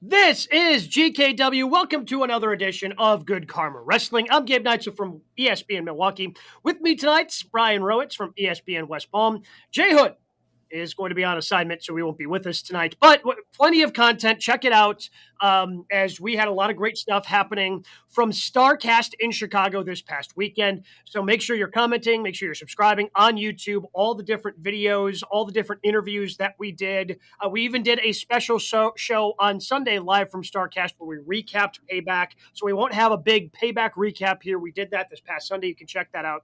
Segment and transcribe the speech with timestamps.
[0.00, 1.68] This is GKW.
[1.68, 4.28] Welcome to another edition of Good Karma Wrestling.
[4.30, 6.36] I'm Gabe Neitzel from ESPN Milwaukee.
[6.62, 9.42] With me tonight's Brian Rowitz from ESPN West Palm.
[9.72, 10.14] Jay Hood
[10.70, 12.96] is going to be on assignment, so we won't be with us tonight.
[13.00, 13.22] But
[13.52, 14.40] plenty of content.
[14.40, 15.08] Check it out.
[15.40, 20.02] Um, as we had a lot of great stuff happening from Starcast in Chicago this
[20.02, 20.84] past weekend.
[21.04, 23.84] So make sure you're commenting, make sure you're subscribing on YouTube.
[23.92, 27.20] All the different videos, all the different interviews that we did.
[27.40, 31.42] Uh, we even did a special show, show on Sunday live from Starcast where we
[31.42, 32.30] recapped Payback.
[32.52, 34.58] So we won't have a big Payback recap here.
[34.58, 35.68] We did that this past Sunday.
[35.68, 36.42] You can check that out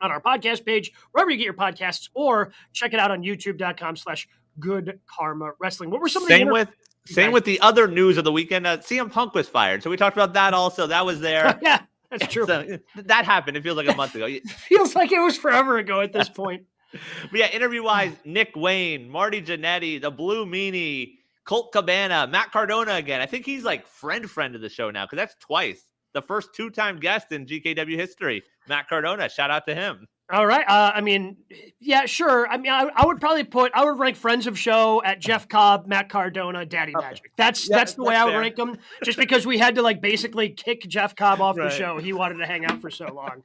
[0.00, 3.96] on our podcast page, wherever you get your podcasts, or check it out on youtube.com
[3.96, 4.28] slash
[4.58, 5.90] good karma wrestling.
[5.90, 6.72] What were some of the with
[7.06, 8.66] same with the other news of the weekend?
[8.66, 9.82] Uh, CM Punk was fired.
[9.82, 10.86] So we talked about that also.
[10.86, 11.58] That was there.
[11.62, 12.46] yeah, that's true.
[12.46, 13.56] So, that happened.
[13.56, 14.28] It feels like a month ago.
[14.46, 16.64] feels like it was forever ago at this point.
[16.92, 22.94] but yeah, interview wise, Nick Wayne, Marty Jannetty, the Blue Meanie, Colt Cabana, Matt Cardona
[22.94, 23.20] again.
[23.20, 25.82] I think he's like friend friend of the show now because that's twice
[26.16, 29.28] the first two time guest in GKW history, Matt Cardona.
[29.28, 30.08] Shout out to him.
[30.32, 30.64] All right.
[30.66, 31.36] Uh, I mean,
[31.78, 32.48] yeah, sure.
[32.48, 35.46] I mean, I, I, would probably put I would rank friends of show at Jeff
[35.46, 37.06] Cobb, Matt Cardona, Daddy okay.
[37.06, 37.30] Magic.
[37.36, 38.76] That's yeah, that's the that's way I would rank them.
[39.04, 41.70] Just because we had to like basically kick Jeff Cobb off right.
[41.70, 43.42] the show, he wanted to hang out for so long.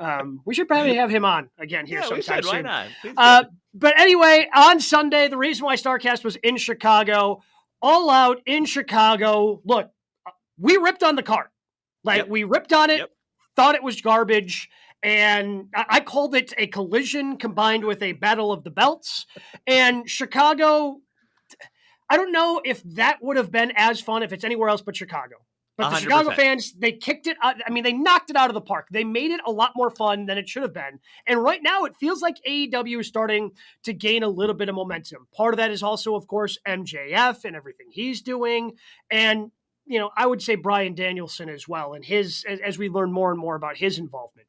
[0.00, 2.52] Um, we should probably have him on again here yeah, sometime soon.
[2.52, 2.86] Why not?
[3.16, 7.42] Uh, but anyway, on Sunday, the reason why Starcast was in Chicago,
[7.80, 9.60] all out in Chicago.
[9.64, 9.90] Look,
[10.58, 11.50] we ripped on the cart.
[12.04, 12.28] Like yep.
[12.28, 13.10] we ripped on it, yep.
[13.56, 14.68] thought it was garbage
[15.04, 19.26] and I called it a collision combined with a battle of the belts.
[19.66, 21.00] And Chicago,
[22.08, 24.96] I don't know if that would have been as fun if it's anywhere else but
[24.96, 25.36] Chicago.
[25.76, 26.00] But the 100%.
[26.00, 27.56] Chicago fans, they kicked it out.
[27.66, 28.86] I mean, they knocked it out of the park.
[28.90, 31.00] They made it a lot more fun than it should have been.
[31.26, 33.50] And right now, it feels like AEW is starting
[33.82, 35.26] to gain a little bit of momentum.
[35.36, 38.72] Part of that is also, of course, MJF and everything he's doing.
[39.10, 39.50] And,
[39.86, 41.94] you know, I would say Bryan Danielson as well.
[41.94, 44.48] And his, as we learn more and more about his involvement.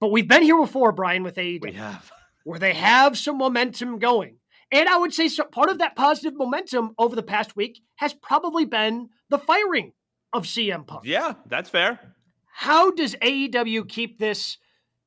[0.00, 1.62] But we've been here before, Brian, with AEW.
[1.62, 2.10] We have.
[2.44, 4.36] Where they have some momentum going.
[4.70, 8.12] And I would say so, part of that positive momentum over the past week has
[8.14, 9.92] probably been the firing
[10.32, 11.04] of CM Punk.
[11.04, 11.98] Yeah, that's fair.
[12.52, 14.58] How does AEW keep this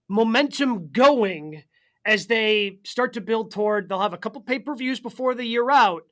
[0.09, 1.63] momentum going
[2.05, 6.03] as they start to build toward they'll have a couple pay-per-views before the year out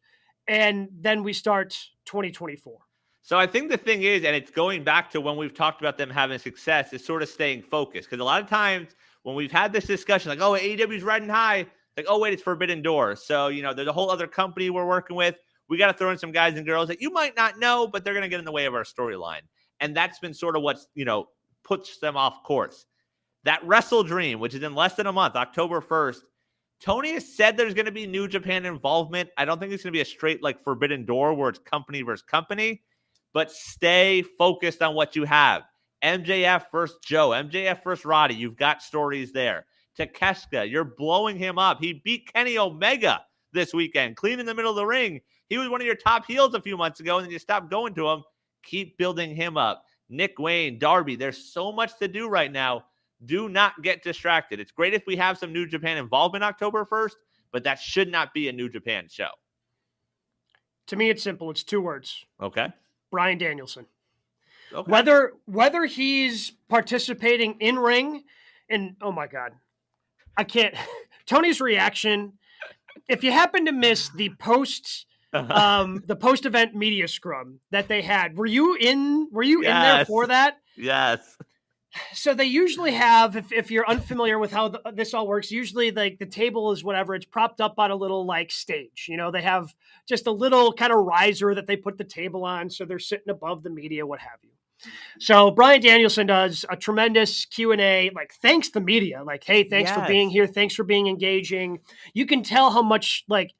[0.48, 2.78] and then we start 2024?
[3.22, 5.98] So I think the thing is, and it's going back to when we've talked about
[5.98, 8.10] them having success, is sort of staying focused.
[8.10, 11.66] Because a lot of times when we've had this discussion, like, oh, AEW's riding high,
[11.98, 13.18] like, oh, wait, it's Forbidden Door.
[13.18, 15.38] So, you know, there's a whole other company we're working with.
[15.68, 18.04] We got to throw in some guys and girls that you might not know, but
[18.04, 19.42] they're going to get in the way of our storyline.
[19.80, 21.28] And that's been sort of what's, you know,
[21.64, 22.86] puts them off course.
[23.44, 26.20] That Wrestle Dream, which is in less than a month, October 1st,
[26.82, 29.30] Tony has said there's going to be New Japan involvement.
[29.38, 32.02] I don't think it's going to be a straight like Forbidden Door where it's company
[32.02, 32.82] versus company
[33.34, 35.64] but stay focused on what you have.
[36.04, 38.36] MJF versus Joe, MJF versus Roddy.
[38.36, 39.66] You've got stories there.
[39.98, 41.80] Takeshita, you're blowing him up.
[41.80, 45.20] He beat Kenny Omega this weekend, clean in the middle of the ring.
[45.50, 47.70] He was one of your top heels a few months ago, and then you stopped
[47.70, 48.24] going to him.
[48.64, 49.84] Keep building him up.
[50.10, 52.86] Nick Wayne, Darby, there's so much to do right now.
[53.26, 54.60] Do not get distracted.
[54.60, 57.14] It's great if we have some New Japan involvement October 1st,
[57.52, 59.30] but that should not be a New Japan show.
[60.88, 61.52] To me, it's simple.
[61.52, 62.26] It's two words.
[62.42, 62.70] Okay.
[63.12, 63.86] Bryan Danielson.
[64.74, 64.92] Okay.
[64.92, 68.24] Whether whether he's participating in ring
[68.70, 69.54] and oh my god.
[70.38, 70.76] I can't
[71.26, 72.34] Tony's reaction
[73.08, 78.02] if you happen to miss the post um the post event media scrum that they
[78.02, 79.70] had were you in were you yes.
[79.70, 81.38] in there for that yes
[82.14, 85.92] so they usually have if, if you're unfamiliar with how the, this all works usually
[85.92, 89.32] like the table is whatever it's propped up on a little like stage you know?
[89.32, 89.74] They have
[90.08, 93.30] just a little kind of riser that they put the table on so they're sitting
[93.30, 94.50] above the media what have you.
[95.20, 100.00] So Bryan Danielson does a tremendous Q&A like thanks the media like hey thanks yes.
[100.00, 101.80] for being here thanks for being engaging.
[102.14, 103.52] You can tell how much like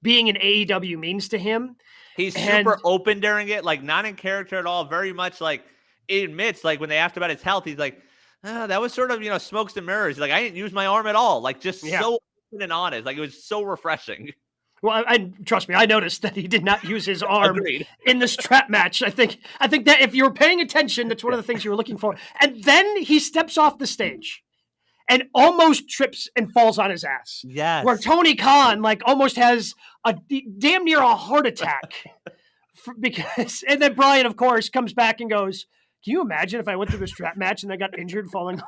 [0.00, 1.76] being an AEW means to him.
[2.16, 5.64] He's and, super open during it like not in character at all very much like
[6.08, 8.00] admits, like when they asked about his health, he's like,
[8.44, 10.16] oh, that was sort of, you know, smokes and mirrors.
[10.16, 11.40] He's like, I didn't use my arm at all.
[11.40, 12.00] Like just yeah.
[12.00, 12.18] so
[12.52, 13.04] open and honest.
[13.04, 14.32] Like it was so refreshing.
[14.82, 15.74] Well, I, I, trust me.
[15.74, 17.58] I noticed that he did not use his arm
[18.04, 19.02] in this strap match.
[19.02, 21.64] I think I think that if you were paying attention, that's one of the things
[21.64, 22.16] you were looking for.
[22.38, 24.44] And then he steps off the stage
[25.08, 27.42] and almost trips and falls on his ass.
[27.46, 27.84] Yes.
[27.84, 29.74] Where Tony Khan like almost has
[30.04, 30.16] a
[30.58, 31.94] damn near a heart attack
[33.00, 35.64] because and then Brian of course comes back and goes,
[36.04, 38.60] can you imagine if I went through the strap match and I got injured falling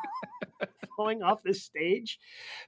[0.97, 2.19] falling off this stage?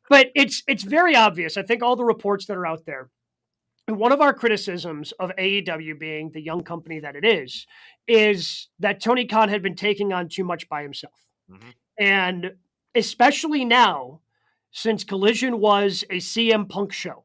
[0.08, 1.56] But it's it's very obvious.
[1.56, 3.10] I think all the reports that are out there
[3.88, 7.66] one of our criticisms of AEW being the young company that it is,
[8.06, 11.14] is that Tony Khan had been taking on too much by himself.
[11.50, 11.70] Mm-hmm.
[11.98, 12.52] And
[12.94, 14.20] especially now,
[14.70, 17.24] since Collision was a CM Punk show.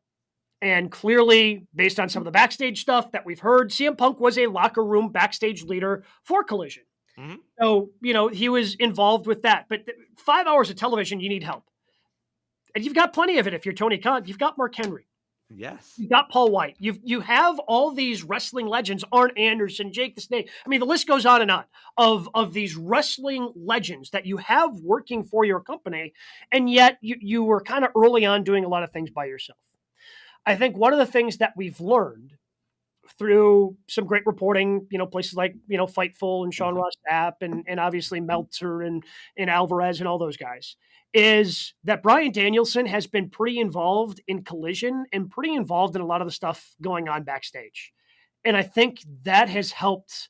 [0.62, 4.38] And clearly, based on some of the backstage stuff that we've heard, CM Punk was
[4.38, 6.84] a locker room backstage leader for Collision.
[7.20, 7.36] Mm-hmm.
[7.62, 9.66] So, you know, he was involved with that.
[9.70, 9.86] But
[10.18, 11.64] five hours of television, you need help.
[12.76, 14.24] And you've got plenty of it if you're Tony Khan.
[14.26, 15.06] You've got Mark Henry.
[15.56, 15.94] Yes.
[15.98, 16.76] You got Paul White.
[16.80, 20.50] You you have all these wrestling legends, Arn Anderson, Jake the Snake.
[20.66, 21.66] I mean, the list goes on and on
[21.98, 26.14] of of these wrestling legends that you have working for your company,
[26.52, 29.26] and yet you, you were kind of early on doing a lot of things by
[29.26, 29.60] yourself.
[30.46, 32.34] I think one of the things that we've learned
[33.18, 36.84] through some great reporting, you know, places like, you know, Fightful and Sean mm-hmm.
[36.84, 39.04] Ross Sapp and, and obviously Meltzer and,
[39.38, 40.76] and Alvarez and all those guys,
[41.14, 46.06] is that Bryan Danielson has been pretty involved in collision and pretty involved in a
[46.06, 47.94] lot of the stuff going on backstage.
[48.44, 50.30] And I think that has helped,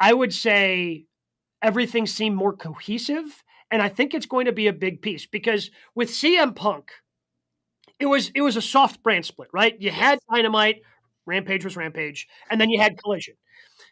[0.00, 1.06] I would say,
[1.62, 3.42] everything seem more cohesive.
[3.70, 6.92] And I think it's going to be a big piece because with CM Punk,
[7.98, 9.74] it was it was a soft brand split, right?
[9.80, 10.82] You had Dynamite,
[11.26, 13.34] Rampage was Rampage, and then you had Collision.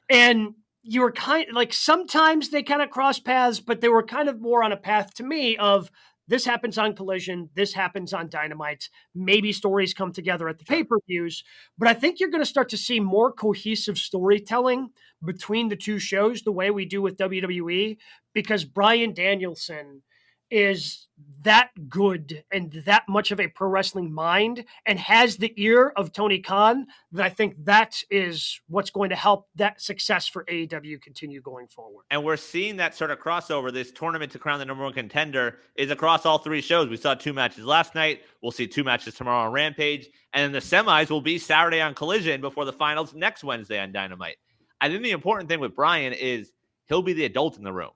[0.09, 4.29] And you were kind like sometimes they kind of cross paths, but they were kind
[4.29, 5.91] of more on a path to me of
[6.27, 8.89] this happens on Collision, this happens on Dynamite.
[9.15, 11.45] Maybe stories come together at the pay per views,
[11.77, 14.91] but I think you're going to start to see more cohesive storytelling
[15.25, 17.99] between the two shows the way we do with WWE
[18.33, 20.03] because Bryan Danielson
[20.55, 21.09] is
[21.43, 26.13] that good and that much of a pro wrestling mind and has the ear of
[26.13, 31.03] Tony Khan, that I think that is what's going to help that success for AEW
[31.03, 32.05] continue going forward.
[32.11, 33.73] And we're seeing that sort of crossover.
[33.73, 36.89] This tournament to crown the number one contender is across all three shows.
[36.89, 38.23] We saw two matches last night.
[38.41, 40.09] We'll see two matches tomorrow on Rampage.
[40.35, 43.91] And then the semis will be Saturday on Collision before the finals next Wednesday on
[43.91, 44.37] Dynamite.
[44.81, 46.53] I think the important thing with Brian is
[46.87, 47.91] he'll be the adult in the room.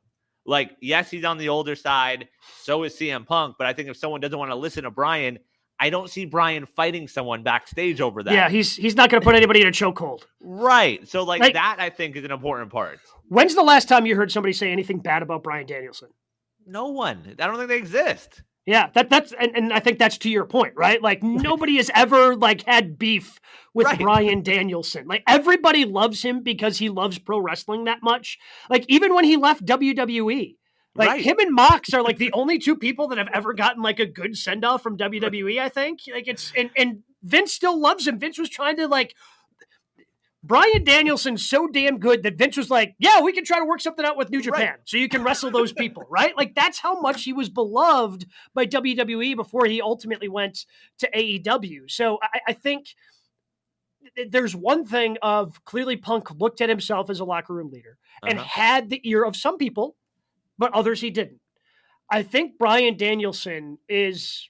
[0.49, 2.29] Like, yes, he's on the older side.
[2.63, 3.57] So is CM Punk.
[3.59, 5.39] But I think if someone doesn't want to listen to Brian,
[5.79, 8.33] I don't see Brian fighting someone backstage over that.
[8.33, 10.23] Yeah, he's he's not going to put anybody in a chokehold.
[10.41, 11.07] Right.
[11.07, 12.99] So like, like, that, I think is an important part.
[13.29, 16.09] When's the last time you heard somebody say anything bad about Bryan Danielson?
[16.67, 17.37] No one.
[17.39, 18.43] I don't think they exist.
[18.69, 21.01] Yeah, that that's and, and I think that's to your point, right?
[21.01, 23.41] Like nobody has ever like had beef
[23.73, 23.99] with right.
[23.99, 25.07] Bryan Danielson.
[25.07, 28.37] Like everybody loves him because he loves pro wrestling that much.
[28.69, 30.57] Like even when he left WWE,
[30.95, 31.25] like right.
[31.25, 34.07] him and Mox are like the only two people that have ever gotten like a
[34.07, 35.59] good send off from WWE.
[35.59, 38.19] I think like it's and and Vince still loves him.
[38.19, 39.15] Vince was trying to like
[40.45, 43.81] Bryan Danielson's so damn good that Vince was like, yeah, we can try to work
[43.81, 44.79] something out with New Japan right.
[44.85, 46.37] so you can wrestle those people, right?
[46.37, 48.25] Like that's how much he was beloved
[48.55, 50.65] by WWE before he ultimately went
[50.99, 51.91] to AEW.
[51.91, 52.95] So I, I think
[54.31, 58.39] there's one thing of clearly Punk looked at himself as a locker room leader and
[58.39, 58.49] uh-huh.
[58.49, 59.97] had the ear of some people,
[60.57, 61.41] but others he didn't.
[62.11, 64.49] I think Bryan Danielson is,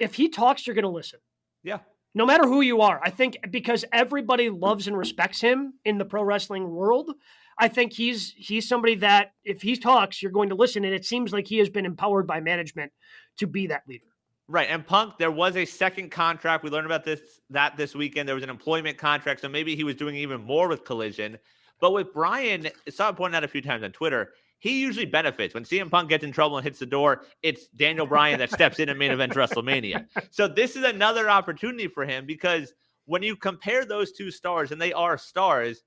[0.00, 1.20] if he talks, you're going to listen.
[1.62, 1.78] Yeah
[2.14, 3.00] no matter who you are.
[3.02, 7.10] I think because everybody loves and respects him in the pro wrestling world,
[7.58, 10.84] I think he's he's somebody that if he talks, you're going to listen.
[10.84, 12.92] And it seems like he has been empowered by management
[13.38, 14.04] to be that leader.
[14.46, 14.68] Right.
[14.70, 16.64] And Punk, there was a second contract.
[16.64, 17.20] We learned about this
[17.50, 18.28] that this weekend.
[18.28, 19.40] There was an employment contract.
[19.40, 21.38] So maybe he was doing even more with Collision.
[21.80, 24.32] But with Brian, I saw it pointed out a few times on Twitter
[24.64, 25.52] he usually benefits.
[25.52, 28.78] When CM Punk gets in trouble and hits the door, it's Daniel Bryan that steps
[28.78, 30.06] in and main event WrestleMania.
[30.30, 32.72] So this is another opportunity for him because
[33.04, 35.82] when you compare those two stars, and they are stars,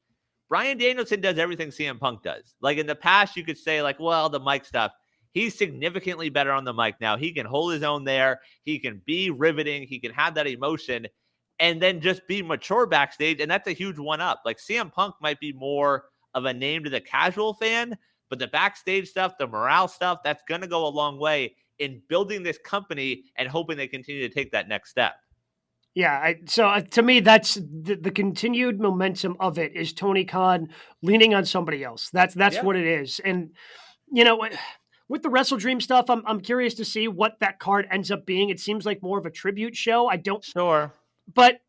[0.47, 2.53] Bryan Danielson does everything CM Punk does.
[2.61, 4.91] Like in the past, you could say, like, well, the mic stuff.
[5.31, 7.17] He's significantly better on the mic now.
[7.17, 8.41] He can hold his own there.
[8.61, 9.87] He can be riveting.
[9.87, 11.07] He can have that emotion
[11.59, 13.39] and then just be mature backstage.
[13.41, 14.43] And that's a huge one up.
[14.45, 16.05] Like CM Punk might be more
[16.35, 17.97] of a name to the casual fan,
[18.29, 22.01] but the backstage stuff, the morale stuff, that's going to go a long way in
[22.09, 25.15] building this company and hoping they continue to take that next step.
[25.93, 30.25] Yeah, I, so uh, to me, that's the, the, continued momentum of it is Tony
[30.25, 30.69] Khan
[31.01, 32.11] leaning on somebody else.
[32.11, 32.63] That's that's yeah.
[32.63, 33.49] what it is, and
[34.11, 34.47] you know,
[35.09, 38.27] with the Wrestle Dream stuff, I'm I'm curious to see what that card ends up
[38.27, 38.49] being.
[38.49, 40.07] It seems like more of a tribute show.
[40.07, 40.93] I don't sure,
[41.33, 41.61] but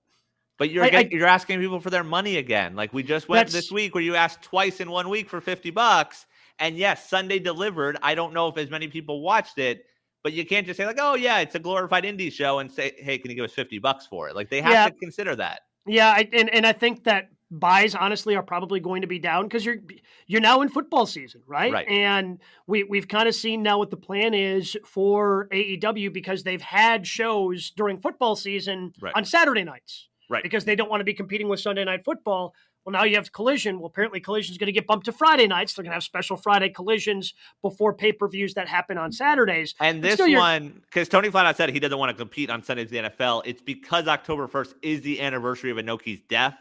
[0.58, 2.76] but you're I, I, you're asking people for their money again.
[2.76, 5.70] Like we just went this week where you asked twice in one week for fifty
[5.70, 6.26] bucks,
[6.58, 7.98] and yes, Sunday delivered.
[8.02, 9.84] I don't know if as many people watched it,
[10.22, 12.94] but you can't just say like, "Oh yeah, it's a glorified indie show," and say,
[12.98, 14.88] "Hey, can you give us fifty bucks for it?" Like they have yeah.
[14.88, 15.62] to consider that.
[15.86, 19.44] Yeah, I, and and I think that buys honestly are probably going to be down
[19.44, 19.78] because you're
[20.26, 21.72] you're now in football season, right?
[21.72, 21.88] right.
[21.88, 26.60] And we we've kind of seen now what the plan is for AEW because they've
[26.62, 29.14] had shows during football season right.
[29.14, 30.08] on Saturday nights.
[30.28, 30.42] right?
[30.42, 32.54] Because they don't want to be competing with Sunday Night Football.
[32.88, 33.80] Well, now you have Collision.
[33.80, 35.75] Well, apparently Collision is going to get bumped to Friday nights.
[35.75, 39.75] They're going to have special Friday collisions before pay per views that happen on Saturdays.
[39.78, 42.90] And this one, because Tony flat out said he doesn't want to compete on Sundays
[42.90, 43.42] in the NFL.
[43.45, 46.57] It's because October first is the anniversary of Inoki's death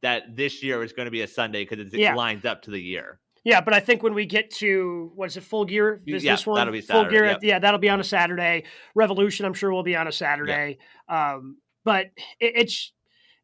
[0.00, 2.14] that this year is going to be a Sunday because it yeah.
[2.14, 3.20] lines up to the year.
[3.44, 6.00] Yeah, but I think when we get to what is it, full gear?
[6.06, 7.26] Is yeah, this one that'll be Saturday, full gear?
[7.26, 7.38] Yep.
[7.42, 8.64] Yeah, that'll be on a Saturday.
[8.94, 10.78] Revolution, I'm sure, will be on a Saturday.
[11.10, 11.34] Yeah.
[11.34, 12.06] Um, but
[12.40, 12.92] it, it's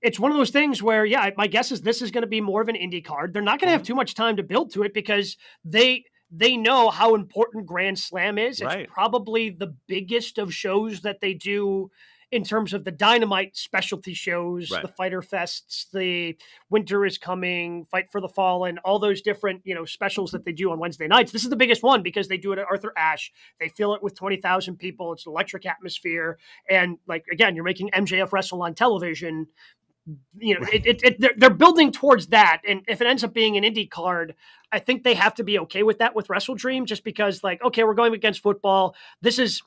[0.03, 2.41] it's one of those things where, yeah, my guess is this is going to be
[2.41, 3.33] more of an indie card.
[3.33, 3.87] They're not going to have mm-hmm.
[3.87, 6.05] too much time to build to it because they
[6.35, 8.61] they know how important Grand Slam is.
[8.61, 8.89] It's right.
[8.89, 11.91] probably the biggest of shows that they do
[12.33, 14.81] in terms of the dynamite specialty shows, right.
[14.81, 16.35] the fighter fests, the
[16.71, 20.53] winter is coming, fight for the fallen, all those different, you know, specials that they
[20.53, 21.31] do on Wednesday nights.
[21.31, 23.31] This is the biggest one because they do it at Arthur Ashe.
[23.61, 25.13] They fill it with 20,000 people.
[25.13, 26.39] It's an electric atmosphere.
[26.71, 29.47] And like, again, you're making MJF wrestle on television.
[30.37, 32.63] You know, it, it, it, they're, they're building towards that.
[32.67, 34.35] And if it ends up being an indie card,
[34.73, 37.63] I think they have to be okay with that with Wrestle Dream, just because, like,
[37.63, 38.97] okay, we're going against football.
[39.21, 39.63] This is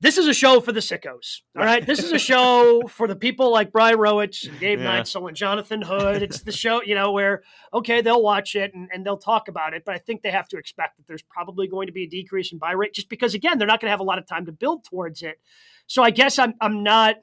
[0.00, 1.40] this is a show for the sickos.
[1.56, 1.84] All right.
[1.84, 5.00] This is a show for the people like Brian Rowitz and Gabe yeah.
[5.00, 6.22] Neitzel and Jonathan Hood.
[6.22, 7.42] It's the show, you know, where,
[7.72, 9.84] okay, they'll watch it and, and they'll talk about it.
[9.86, 12.52] But I think they have to expect that there's probably going to be a decrease
[12.52, 14.44] in buy rate just because, again, they're not going to have a lot of time
[14.46, 15.40] to build towards it.
[15.86, 17.16] So I guess I'm, I'm not.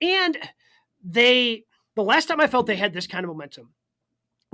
[0.00, 0.38] And
[1.02, 1.64] they,
[1.96, 3.70] the last time I felt they had this kind of momentum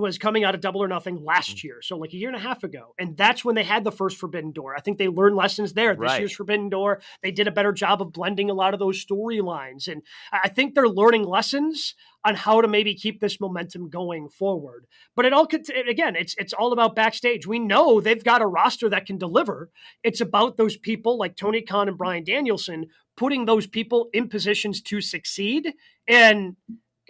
[0.00, 1.64] was coming out of Double or Nothing last mm.
[1.64, 3.92] year, so like a year and a half ago, and that's when they had the
[3.92, 4.74] first Forbidden Door.
[4.76, 5.94] I think they learned lessons there.
[5.94, 6.20] This right.
[6.20, 9.88] year's Forbidden Door, they did a better job of blending a lot of those storylines,
[9.88, 11.94] and I think they're learning lessons
[12.24, 14.86] on how to maybe keep this momentum going forward.
[15.14, 17.46] But it all could again, it's it's all about backstage.
[17.46, 19.70] We know they've got a roster that can deliver.
[20.02, 24.80] It's about those people like Tony Khan and Bryan Danielson putting those people in positions
[24.80, 25.74] to succeed
[26.08, 26.56] and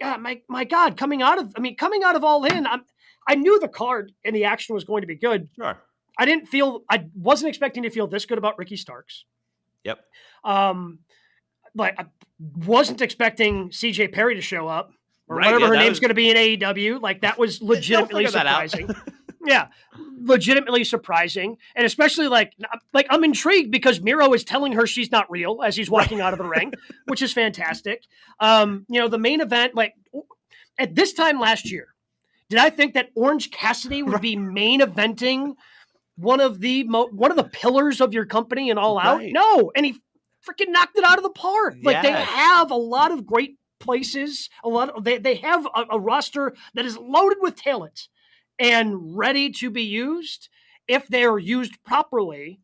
[0.01, 2.83] God, my my God, coming out of I mean, coming out of All In, I'm
[3.27, 5.49] I knew the card and the action was going to be good.
[5.55, 5.77] Sure.
[6.17, 9.25] I didn't feel I wasn't expecting to feel this good about Ricky Starks.
[9.83, 9.99] Yep.
[10.43, 10.99] Um,
[11.75, 12.05] like I
[12.65, 14.91] wasn't expecting CJ Perry to show up
[15.27, 15.99] or right, whatever yeah, her name's was...
[15.99, 17.01] going to be in AEW.
[17.01, 18.89] Like that was legitimately surprising.
[19.45, 19.67] yeah,
[20.19, 22.53] legitimately surprising, and especially like
[22.93, 26.27] like I'm intrigued because Miro is telling her she's not real as he's walking right.
[26.27, 26.73] out of the ring,
[27.07, 28.03] which is fantastic.
[28.39, 29.95] Um, you know, the main event, like
[30.77, 31.93] at this time last year,
[32.49, 35.55] did I think that Orange Cassidy would be main eventing
[36.15, 39.17] one of the mo- one of the pillars of your company and all out?
[39.17, 39.31] Right.
[39.33, 39.93] No, and he
[40.47, 41.75] freaking knocked it out of the park.
[41.81, 42.03] Like yes.
[42.03, 45.99] they have a lot of great places, a lot of, they they have a, a
[45.99, 48.07] roster that is loaded with talent
[48.61, 50.47] and ready to be used
[50.87, 52.61] if they're used properly.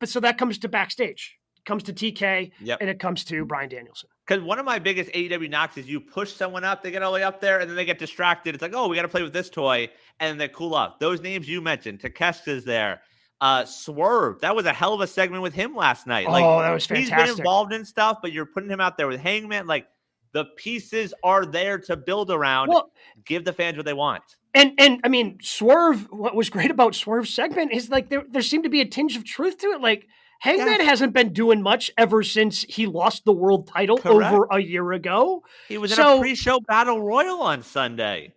[0.00, 2.78] But so that comes to backstage, it comes to TK, yep.
[2.80, 4.08] and it comes to Bryan Danielson.
[4.26, 7.12] Because one of my biggest AEW knocks is you push someone up, they get all
[7.12, 8.54] the way up there, and then they get distracted.
[8.54, 10.98] It's like, oh, we got to play with this toy, and then they cool off.
[10.98, 13.02] Those names you mentioned, Takeshita's there.
[13.40, 16.26] Uh, Swerve, that was a hell of a segment with him last night.
[16.26, 17.16] Like, oh, that was fantastic.
[17.16, 19.66] He's been involved in stuff, but you're putting him out there with Hangman.
[19.66, 19.86] Like,
[20.32, 22.68] the pieces are there to build around.
[22.68, 22.90] Well,
[23.26, 24.22] Give the fans what they want.
[24.54, 26.06] And and I mean, Swerve.
[26.10, 29.16] What was great about Swerve's segment is like there there seemed to be a tinge
[29.16, 29.80] of truth to it.
[29.80, 30.06] Like
[30.40, 30.86] Hangman yeah.
[30.86, 34.32] hasn't been doing much ever since he lost the world title Correct.
[34.32, 35.42] over a year ago.
[35.68, 38.34] He was so, in a pre-show battle royal on Sunday.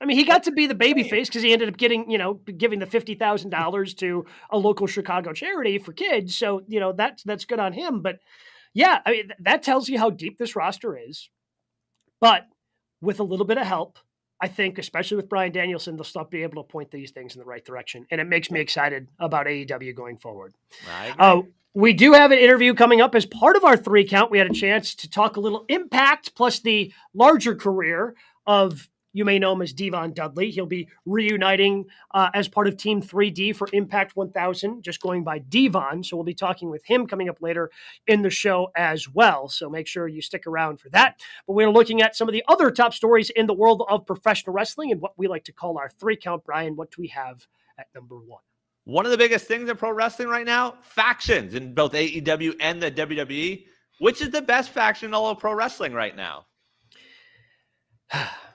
[0.00, 2.34] I mean, he got to be the babyface because he ended up getting, you know,
[2.34, 6.36] giving the fifty thousand dollars to a local Chicago charity for kids.
[6.36, 8.02] So, you know, that's that's good on him.
[8.02, 8.18] But
[8.74, 11.28] yeah, I mean, that tells you how deep this roster is.
[12.20, 12.46] But
[13.00, 13.98] with a little bit of help,
[14.42, 17.38] I think, especially with Bryan Danielson, they'll start be able to point these things in
[17.38, 20.52] the right direction, and it makes me excited about AEW going forward.
[21.16, 21.42] Uh,
[21.74, 24.32] we do have an interview coming up as part of our three count.
[24.32, 29.24] We had a chance to talk a little impact plus the larger career of you
[29.24, 30.50] may know him as Devon Dudley.
[30.50, 35.38] He'll be reuniting uh, as part of Team 3D for Impact 1000, just going by
[35.38, 36.02] Devon.
[36.02, 37.70] So we'll be talking with him coming up later
[38.06, 39.48] in the show as well.
[39.48, 41.20] So make sure you stick around for that.
[41.46, 44.54] But we're looking at some of the other top stories in the world of professional
[44.54, 46.44] wrestling and what we like to call our three count.
[46.44, 47.46] Brian, what do we have
[47.78, 48.42] at number one?
[48.84, 52.82] One of the biggest things in pro wrestling right now factions in both AEW and
[52.82, 53.66] the WWE.
[53.98, 56.46] Which is the best faction in all of pro wrestling right now?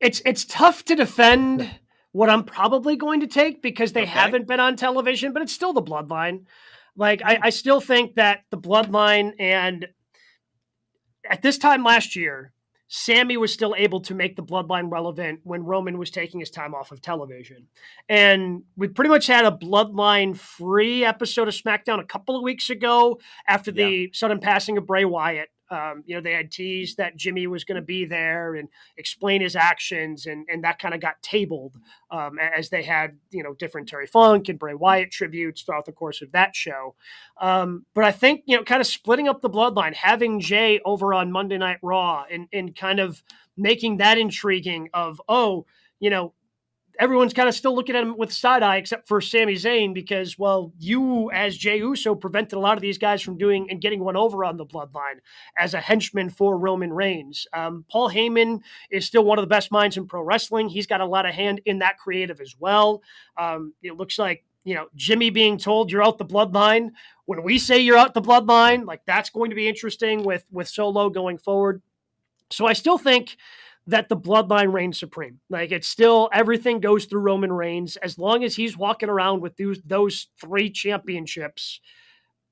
[0.00, 1.70] it's it's tough to defend
[2.12, 4.10] what I'm probably going to take because they okay.
[4.10, 6.44] haven't been on television, but it's still the bloodline.
[6.96, 9.86] Like I, I still think that the bloodline and
[11.28, 12.52] at this time last year,
[12.88, 16.74] Sami was still able to make the bloodline relevant when Roman was taking his time
[16.74, 17.68] off of television.
[18.08, 22.70] And we pretty much had a bloodline free episode of SmackDown a couple of weeks
[22.70, 24.06] ago after the yeah.
[24.14, 25.50] sudden passing of Bray Wyatt.
[25.70, 29.40] Um, you know, they had teased that Jimmy was going to be there and explain
[29.40, 31.76] his actions, and and that kind of got tabled
[32.10, 35.92] um, as they had you know different Terry Funk and Bray Wyatt tributes throughout the
[35.92, 36.94] course of that show.
[37.40, 41.14] Um, but I think you know, kind of splitting up the bloodline, having Jey over
[41.14, 43.22] on Monday Night Raw, and and kind of
[43.56, 45.66] making that intriguing of oh
[46.00, 46.32] you know
[46.98, 50.38] everyone's kind of still looking at him with side eye, except for Sami Zayn, because
[50.38, 54.00] well, you as Jey Uso prevented a lot of these guys from doing and getting
[54.00, 55.20] one over on the Bloodline
[55.56, 57.46] as a henchman for Roman Reigns.
[57.52, 60.68] Um, Paul Heyman is still one of the best minds in pro wrestling.
[60.68, 63.02] He's got a lot of hand in that creative as well.
[63.36, 66.90] Um, it looks like you know Jimmy being told you're out the Bloodline
[67.26, 70.68] when we say you're out the Bloodline, like that's going to be interesting with with
[70.68, 71.82] Solo going forward.
[72.50, 73.36] So I still think
[73.88, 75.40] that the bloodline reigns supreme.
[75.48, 79.56] Like it's still everything goes through Roman Reigns as long as he's walking around with
[79.56, 81.80] those those three championships.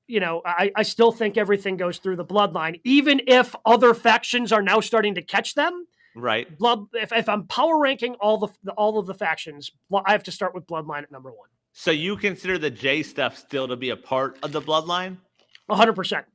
[0.07, 4.51] You know, I, I still think everything goes through the bloodline, even if other factions
[4.51, 5.85] are now starting to catch them.
[6.15, 6.57] Right.
[6.57, 6.85] Blood.
[6.93, 10.55] If, if I'm power ranking all the all of the factions, I have to start
[10.55, 11.49] with bloodline at number one.
[11.73, 15.17] So you consider the J stuff still to be a part of the bloodline?
[15.69, 16.25] hundred percent.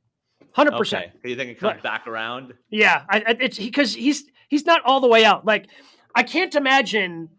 [0.53, 1.07] Hundred percent.
[1.25, 2.53] You think it comes but, back around?
[2.69, 5.45] Yeah, I, it's because he's he's not all the way out.
[5.45, 5.67] Like
[6.13, 7.29] I can't imagine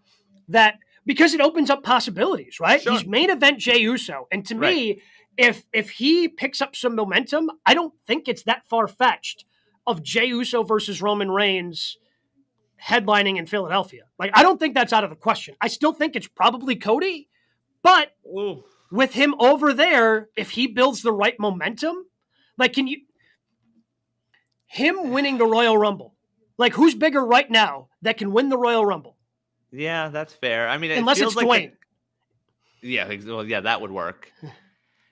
[0.49, 2.83] that because it opens up possibilities, right?
[2.83, 2.93] Sure.
[2.93, 4.75] He's main event Jey Uso, and to right.
[4.75, 5.03] me,
[5.39, 9.45] if if he picks up some momentum, I don't think it's that far fetched
[9.87, 11.99] of Jey Uso versus Roman Reigns
[12.83, 14.03] headlining in Philadelphia.
[14.19, 15.55] Like I don't think that's out of the question.
[15.61, 17.29] I still think it's probably Cody,
[17.83, 18.65] but Ooh.
[18.91, 22.07] with him over there, if he builds the right momentum,
[22.59, 23.03] like can you
[24.67, 26.14] him winning the Royal Rumble
[26.59, 29.17] like, who's bigger right now that can win the Royal Rumble?
[29.73, 30.69] Yeah, that's fair.
[30.69, 31.73] I mean, it unless it's like Dwayne.
[32.81, 34.31] The, yeah, well, yeah, that would work.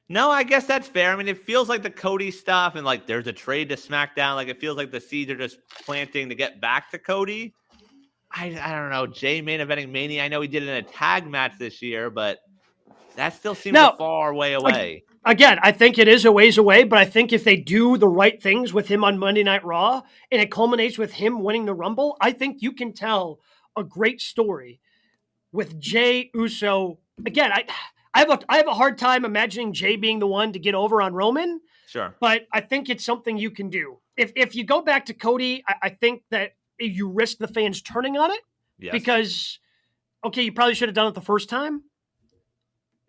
[0.08, 1.10] No, I guess that's fair.
[1.10, 4.34] I mean, it feels like the Cody stuff, and like there's a trade to SmackDown.
[4.34, 5.56] Like it feels like the seeds are just
[5.86, 7.54] planting to get back to Cody.
[8.30, 9.06] I, I don't know.
[9.06, 10.22] Jey main eventing Mania.
[10.22, 12.40] I know he did it in a tag match this year, but
[13.16, 16.58] that still seems no, a far way away again, I think it is a ways
[16.58, 19.64] away, but I think if they do the right things with him on Monday Night
[19.64, 23.40] Raw and it culminates with him winning the Rumble, I think you can tell
[23.76, 24.80] a great story
[25.52, 26.98] with Jey Uso.
[27.24, 27.64] Again, I
[28.14, 30.74] I have a I have a hard time imagining Jey being the one to get
[30.74, 31.60] over on Roman.
[31.86, 32.14] Sure.
[32.20, 33.98] But I think it's something you can do.
[34.16, 37.82] If if you go back to Cody, I, I think that you risk the fans
[37.82, 38.40] turning on it.
[38.78, 38.92] Yes.
[38.92, 39.58] Because
[40.24, 41.82] okay, you probably should have done it the first time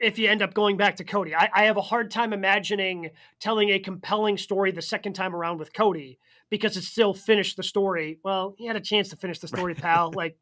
[0.04, 1.34] if you end up going back to Cody.
[1.34, 5.60] I, I, have a hard time imagining telling a compelling story the second time around
[5.60, 8.20] with Cody because it still finished the story.
[8.24, 10.12] Well, he had a chance to finish the story, pal.
[10.24, 10.38] Like,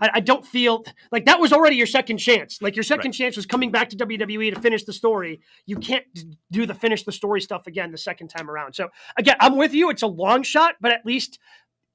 [0.00, 2.62] I, I, don't feel like that was already your second chance.
[2.62, 3.14] Like, your second right.
[3.14, 5.40] chance was coming back to WWE to finish the story.
[5.66, 6.04] You can't
[6.50, 8.72] do the finish the story stuff again the second time around.
[8.74, 8.88] So,
[9.18, 9.90] again, I'm with you.
[9.90, 11.38] It's a long shot, but at least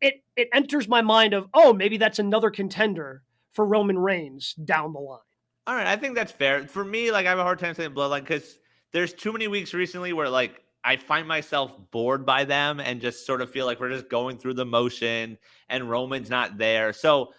[0.01, 4.93] it, it enters my mind of, oh, maybe that's another contender for Roman Reigns down
[4.93, 5.19] the line.
[5.67, 6.67] All right, I think that's fair.
[6.67, 8.59] For me, like I have a hard time saying bloodline because
[8.91, 13.25] there's too many weeks recently where like I find myself bored by them and just
[13.25, 16.93] sort of feel like we're just going through the motion and Roman's not there.
[16.93, 17.33] So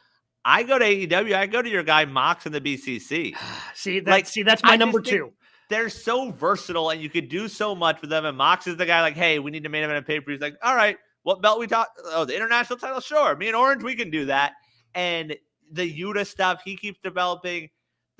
[0.44, 3.34] I go to AEW, I go to your guy Mox in the BCC.
[3.74, 5.32] see, that, like, see, that's my I number two.
[5.68, 8.24] They're so versatile and you could do so much with them.
[8.24, 10.32] And Mox is the guy like, hey, we need to main event a paper.
[10.32, 11.88] He's like, all right, what belt we talk?
[12.06, 13.00] Oh, the international title?
[13.00, 13.36] Sure.
[13.36, 14.54] Me and Orange, we can do that.
[14.94, 15.36] And
[15.70, 17.68] the Yuta stuff he keeps developing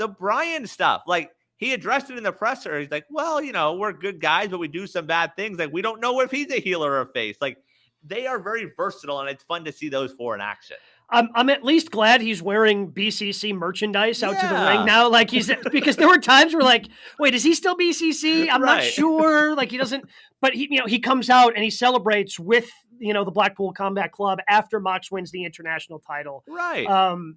[0.00, 1.02] the Brian stuff.
[1.06, 2.80] Like he addressed it in the presser.
[2.80, 5.58] He's like, well, you know, we're good guys, but we do some bad things.
[5.58, 7.36] Like we don't know if he's a healer or a face.
[7.40, 7.58] Like
[8.02, 10.78] they are very versatile, and it's fun to see those four in action.
[11.12, 14.48] I'm, I'm at least glad he's wearing BCC merchandise out yeah.
[14.48, 15.08] to the ring now.
[15.08, 16.86] Like he's because there were times where like,
[17.18, 18.48] wait, is he still BCC?
[18.50, 18.76] I'm right.
[18.76, 19.54] not sure.
[19.54, 20.04] Like he doesn't,
[20.40, 23.74] but he, you know, he comes out and he celebrates with you know the Blackpool
[23.74, 26.42] Combat Club after Mox wins the international title.
[26.48, 26.86] Right.
[26.86, 27.36] Um,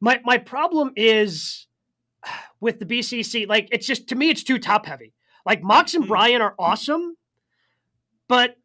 [0.00, 1.66] my my problem is
[2.60, 5.12] with the BCC, like it's just to me, it's too top heavy.
[5.44, 6.42] Like Mox and mm-hmm.
[6.42, 7.16] Are awesome,
[8.28, 8.56] but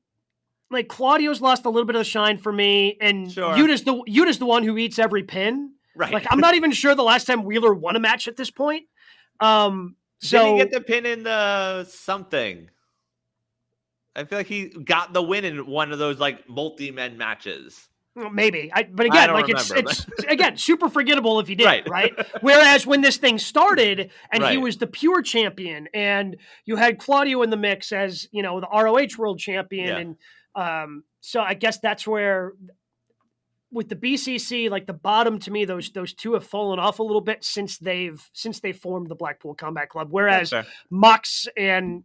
[0.70, 3.56] like Claudio's lost a little bit of the shine for me, and sure.
[3.56, 5.72] Yuta's the Yuta's the one who eats every pin.
[5.96, 6.14] Right.
[6.14, 8.86] Like I'm not even sure the last time Wheeler won a match at this point.
[9.40, 12.70] Um, so did he get the pin in the something?
[14.16, 17.88] I feel like he got the win in one of those like multi men matches.
[18.32, 21.88] Maybe, I, but again, like remember, it's it's again super forgettable if he did, right?
[21.90, 22.14] right?
[22.42, 24.52] Whereas when this thing started and right.
[24.52, 28.60] he was the pure champion, and you had Claudio in the mix as you know
[28.60, 29.98] the ROH World Champion, yeah.
[29.98, 30.16] and
[30.56, 32.54] um, so I guess that's where
[33.72, 37.04] with the BCC, like the bottom to me, those those two have fallen off a
[37.04, 40.08] little bit since they've since they formed the Blackpool Combat Club.
[40.10, 40.54] Whereas
[40.90, 42.04] Mox and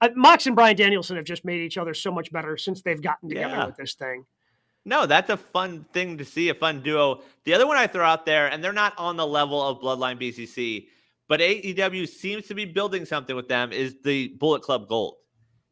[0.00, 3.02] uh, Mox and Bryan Danielson have just made each other so much better since they've
[3.02, 3.66] gotten together Yeah.
[3.66, 4.24] with this thing.
[4.88, 7.20] No, that's a fun thing to see, a fun duo.
[7.44, 10.18] The other one I throw out there, and they're not on the level of Bloodline
[10.18, 10.86] BCC,
[11.28, 15.16] but AEW seems to be building something with them, is the Bullet Club Gold.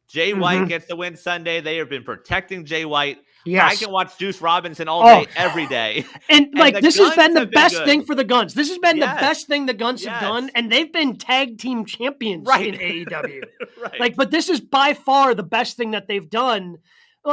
[0.07, 0.67] Jay White Mhm.
[0.69, 1.59] gets the win Sunday.
[1.61, 3.17] They have been protecting Jay White.
[3.47, 5.23] I can watch Juice Robinson all Oh.
[5.23, 6.05] day, every day.
[6.29, 8.53] and like this has been the been best thing for the Gunns.
[8.53, 9.15] This has been Yes.
[9.15, 12.73] the best thing the Gunns have done, and they've been tag team champions Right.
[12.75, 13.41] in AEW.
[13.81, 13.99] right.
[13.99, 16.77] like, but this is by far the best thing that they've done,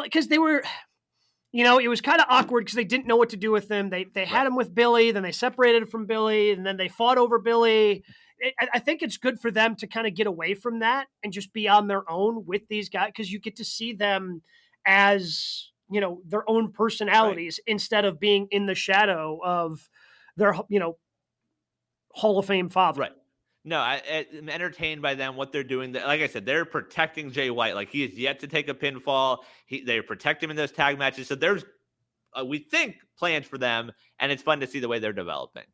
[0.02, 0.62] because they were.
[1.56, 3.70] You know, it was kind of awkward because they didn't know what to do with
[3.70, 3.88] him.
[3.88, 4.46] They they had Right.
[4.48, 8.02] him with Billy, then they separated from Billy, and then they fought over Billy.
[8.40, 11.06] It, I- I think it's good for them to kind of get away from that
[11.22, 14.42] and just be on their own with these guys because you get to see them
[14.84, 19.88] as you know their own personalities instead of being in the shadow of
[20.36, 20.98] their you know
[22.14, 23.02] Hall of Fame father.
[23.02, 23.12] Right.
[23.64, 25.36] No, I, I'm entertained by them.
[25.36, 27.74] What they're doing, like I said, they're protecting Jay White.
[27.74, 29.38] Like he is yet to take a pinfall.
[29.64, 31.28] He, they protect him in those tag matches.
[31.28, 31.64] So there's,
[32.38, 35.64] uh, we think, plans for them, and it's fun to see the way they're developing.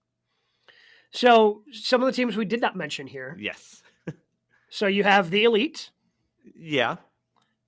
[1.11, 3.37] So some of the teams we did not mention here.
[3.39, 3.83] Yes.
[4.73, 5.91] So you have the Elite.
[6.57, 6.99] Yeah.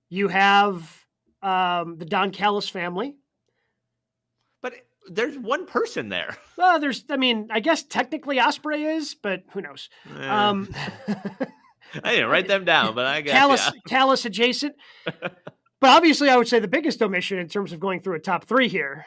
[0.07, 1.05] You have
[1.41, 3.17] um, the Don Callis family.
[5.09, 6.37] There's one person there.
[6.55, 9.89] Well, there's, I mean, I guess technically Osprey is, but who knows?
[10.19, 10.69] Eh, Um,
[12.03, 13.33] I didn't write them down, but I guess.
[13.33, 13.79] Callis, yeah.
[13.87, 14.75] Callis adjacent.
[15.05, 15.33] but
[15.81, 18.67] obviously, I would say the biggest omission in terms of going through a top three
[18.67, 19.05] here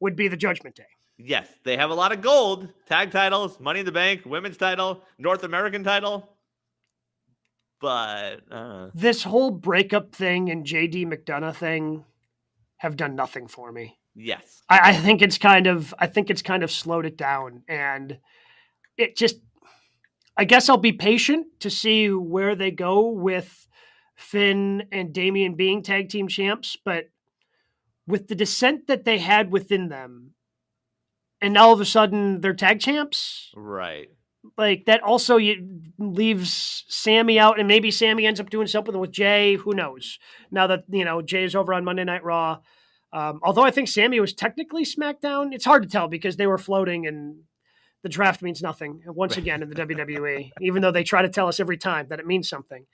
[0.00, 0.86] would be the Judgment Day.
[1.18, 5.02] Yes, they have a lot of gold tag titles, Money in the Bank, women's title,
[5.18, 6.36] North American title.
[7.80, 12.04] But uh, This whole breakup thing and JD McDonagh thing
[12.78, 13.98] have done nothing for me.
[14.14, 17.62] Yes, I, I think it's kind of I think it's kind of slowed it down
[17.68, 18.18] and
[18.96, 19.36] it just
[20.36, 23.66] I guess I'll be patient to see where they go with
[24.14, 27.10] Finn and Damian being tag team champs, but
[28.06, 30.34] with the dissent that they had within them,
[31.40, 34.08] and now all of a sudden they're tag champs, right.
[34.56, 35.38] like that also
[35.98, 39.56] leaves Sami out, and maybe Sami ends up doing something with Jey.
[39.56, 40.18] Who knows?
[40.50, 42.58] Now that you know Jey is over on Monday Night Raw,
[43.12, 46.58] um, although I think Sami was technically SmackDown, it's hard to tell because they were
[46.58, 47.36] floating and
[48.02, 51.48] the draft means nothing once again in the WWE, even though they try to tell
[51.48, 52.86] us every time that it means something.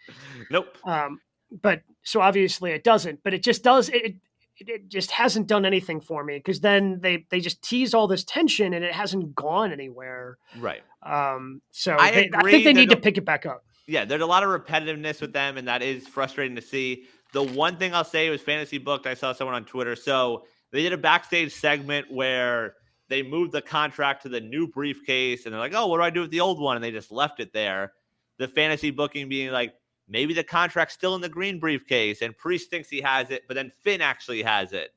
[0.51, 0.77] Nope.
[0.85, 1.21] Um,
[1.63, 3.21] but so obviously it doesn't.
[3.23, 3.89] But it just does.
[3.89, 4.17] It,
[4.59, 8.07] it, it just hasn't done anything for me because then they they just tease all
[8.07, 10.39] this tension and it hasn't gone anywhere.
[10.59, 10.83] Right.
[11.03, 13.65] Um, so I they, I think they need to pick it back up.
[13.87, 17.05] Yeah, there's a lot of repetitiveness with them, and that is frustrating to see.
[17.35, 19.07] The one thing I'll say was fantasy booked.
[19.07, 19.97] I saw someone on Twitter.
[19.97, 22.75] So they did a backstage segment where
[23.09, 26.11] they moved the contract to the new briefcase, and they're like, "Oh, what do I
[26.11, 27.93] do with the old one?" And they just left it there.
[28.39, 29.75] The fantasy booking being like,
[30.09, 33.55] maybe the contract's still in the green briefcase, and Priest thinks he has it, but
[33.55, 34.95] then Finn actually has it,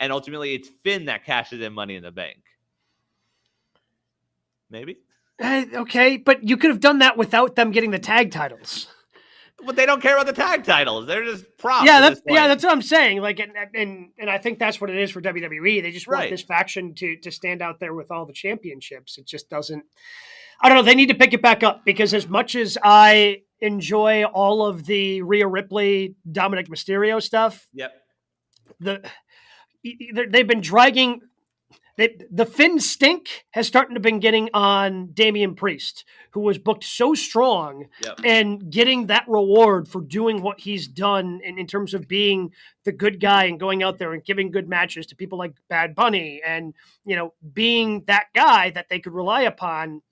[0.00, 2.42] and ultimately it's Finn that cashes in Money in the Bank.
[4.68, 4.98] Maybe,
[5.38, 8.86] Eh, okay, but you could have done that without them getting the tag titles.
[9.64, 11.06] But they don't care about the tag titles.
[11.06, 11.86] They're just props.
[11.86, 13.20] yeah, that's yeah, that's what I'm saying.
[13.20, 15.82] Like, and, and and I think that's what it is for WWE.
[15.82, 16.30] They just want Right.
[16.30, 19.18] this faction to to stand out there with all the championships.
[19.18, 19.84] It just doesn't.
[20.60, 20.82] I don't know.
[20.84, 24.84] They need to pick it back up because as much as I enjoy all of
[24.86, 27.92] the Rhea Ripley, Dominic Mysterio stuff, Yep.
[28.80, 29.10] the
[29.82, 31.20] they've been dragging.
[31.96, 36.82] They, the Finn stink has started to been getting on Damian Priest, who was booked
[36.82, 38.20] so strong Yep.
[38.24, 42.52] and getting that reward for doing what he's done in, in terms of being
[42.84, 45.94] the good guy and going out there and giving good matches to people like Bad
[45.94, 50.02] Bunny and you know being that guy that they could rely upon.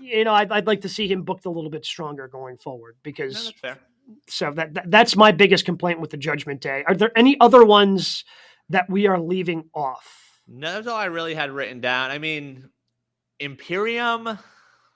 [0.00, 2.94] You know, I'd, I'd like to see him booked a little bit stronger going forward
[2.96, 3.78] No, because fair.
[4.26, 6.82] so that, that that's my biggest complaint with the Judgment Day.
[6.86, 8.24] Are there any other ones
[8.70, 10.23] that we are leaving off?
[10.46, 12.10] No, that's all I really had written down.
[12.10, 12.68] I mean,
[13.40, 14.38] Imperium,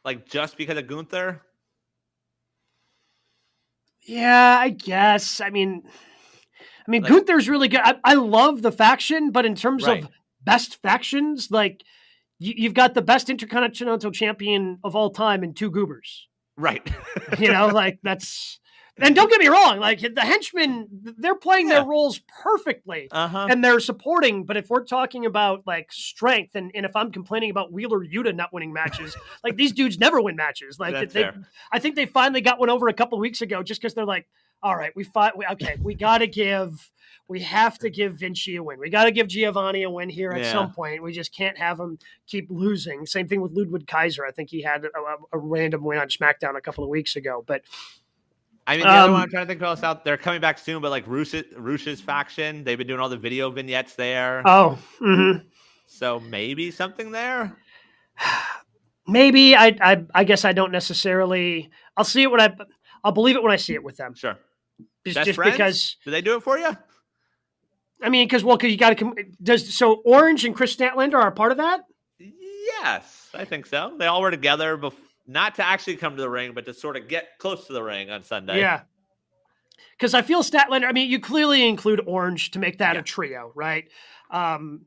[0.05, 1.43] like just because of Gunther.
[4.07, 5.41] Yeah, I guess.
[5.41, 5.83] I mean,
[6.87, 7.81] I mean, Like- Gunther's really good.
[7.83, 10.05] I, I love the faction, but in terms Right.
[10.05, 10.11] of
[10.43, 11.83] best factions, like
[12.39, 16.29] you, you've got the best intercontinental champion of all time in two goobers.
[16.57, 16.89] Right.
[17.39, 18.61] You know, like that's.
[19.01, 21.77] And don't get me wrong, like the henchmen, they're playing Yeah.
[21.77, 23.09] their roles perfectly.
[23.11, 23.47] uh huh.
[23.51, 24.45] and they're supporting.
[24.45, 28.35] But if we're talking about like strength, and, and if I'm complaining about Wheeler Yuta
[28.35, 30.79] not winning matches, like these dudes never win matches.
[30.81, 31.35] Like they, fair.
[31.73, 34.27] I think they finally got one over a couple weeks ago, just because they're like,
[34.63, 35.39] all right, we fought.
[35.39, 36.91] We, okay, we got to give.
[37.29, 38.79] We have to give Vinci a win.
[38.81, 40.51] We got to give Giovanni a win here at Yeah.
[40.53, 41.03] some point.
[41.03, 43.05] We just can't have him keep losing.
[43.05, 44.25] Same thing with Ludwig Kaiser.
[44.25, 44.89] I think he had a,
[45.33, 47.45] a random win on SmackDown a couple of weeks ago.
[47.47, 47.63] But
[48.69, 50.05] I mean, the um, other one I'm trying to think of else out.
[50.05, 53.51] They're coming back soon, but like Rush's, Rush's faction, they've been doing all the video
[53.51, 54.43] vignettes there.
[54.45, 55.39] Oh, mm-hmm.
[55.87, 57.57] so maybe something there.
[59.09, 61.71] maybe I, I I guess I don't necessarily.
[61.97, 62.55] I'll see it when I.
[63.03, 64.15] I'll believe it when I see it with them.
[64.15, 64.37] Sure.
[65.07, 65.53] Just, Best just friends?
[65.53, 65.97] because.
[66.05, 66.77] Do they do it for you?
[68.03, 69.15] I mean, because well, cause you got to.
[69.43, 70.03] Does so?
[70.05, 71.81] Orange and Kris Statlander are a part of that.
[72.19, 73.95] Yes, I think so.
[73.99, 76.97] They all were together before not to actually come to the ring, but to sort
[76.97, 78.59] of get close to the ring on Sunday.
[78.59, 78.81] Yeah.
[79.93, 83.01] Because I feel Statlander, I mean, you clearly include Orange to make that yeah.
[83.01, 83.85] a trio, right?
[84.31, 84.87] Um,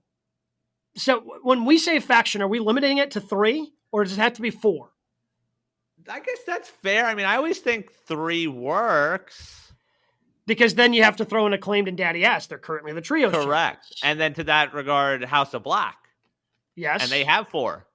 [0.98, 4.34] so when we say faction, are we limiting it to three or does it have
[4.34, 4.90] to be four?
[6.10, 7.06] I guess that's fair.
[7.06, 9.60] I mean, I always think three works.
[10.48, 12.48] Because then you have to throw in acclaimed and Daddy Ass.
[12.48, 13.30] They're currently the trio.
[13.30, 13.46] Correct.
[13.46, 14.02] Champions.
[14.04, 15.98] And then to that regard, House of Black.
[16.76, 17.04] Yes.
[17.04, 17.86] And they have four.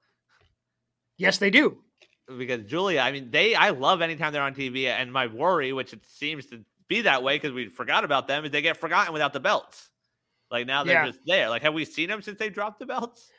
[1.19, 1.79] Yes, they do
[2.39, 5.93] because Julia, I mean, they I love anytime they're on TV, and my worry, which
[5.93, 9.13] it seems to be that way because we forgot about them, is they get forgotten
[9.13, 9.91] without the belts.
[10.51, 11.07] Like now they're yeah.
[11.07, 11.49] just there.
[11.49, 13.31] Like, have we seen them since they dropped the belts?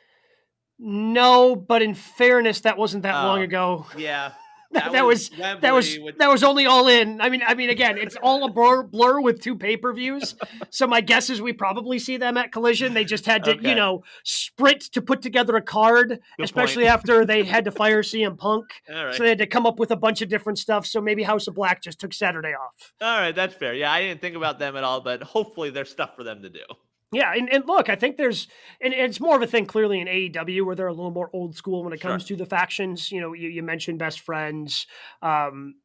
[0.78, 3.86] No, but in fairness, that wasn't that long oh, ago.
[3.96, 4.32] Yeah,
[4.72, 6.18] that, that was, was that was with...
[6.18, 7.20] that was only all in.
[7.20, 10.34] I mean, I mean, again, it's all a blur, blur with two pay per views.
[10.70, 12.94] so my guess is we probably see them at Collision.
[12.94, 13.68] They just had to, okay.
[13.68, 18.02] you know, sprint to put together a card, Good especially after they had to fire
[18.02, 18.66] CM Punk.
[18.86, 20.86] So they had to come up with a bunch of different stuff.
[20.86, 22.92] So maybe House of Black just took Saturday off.
[23.00, 23.74] All right, that's fair.
[23.74, 26.50] Yeah, I didn't think about them at all, but hopefully there's stuff for them to
[26.50, 26.60] do.
[27.10, 28.48] Yeah, and, and look, I think there's,
[28.82, 31.56] and it's more of a thing clearly in AEW where they're a little more old
[31.56, 32.36] school when it comes sure.
[32.36, 33.10] to the factions.
[33.10, 34.86] You know, you, you mentioned best friends,
[35.22, 35.76] um,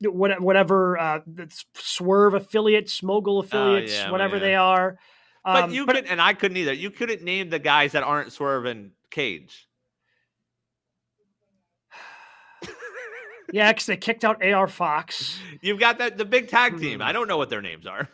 [0.00, 4.42] whatever uh, the Swerve affiliates, Mogul affiliates, uh, yeah, whatever yeah.
[4.42, 4.98] they are.
[5.44, 6.72] Um, but you but, could, and I couldn't either.
[6.72, 9.68] You couldn't name the guys that aren't Swerve and Cage.
[13.52, 15.38] yeah, because they kicked out AR Fox.
[15.60, 17.00] You've got that the big tag team.
[17.00, 17.04] Mm.
[17.04, 18.08] I don't know what their names are.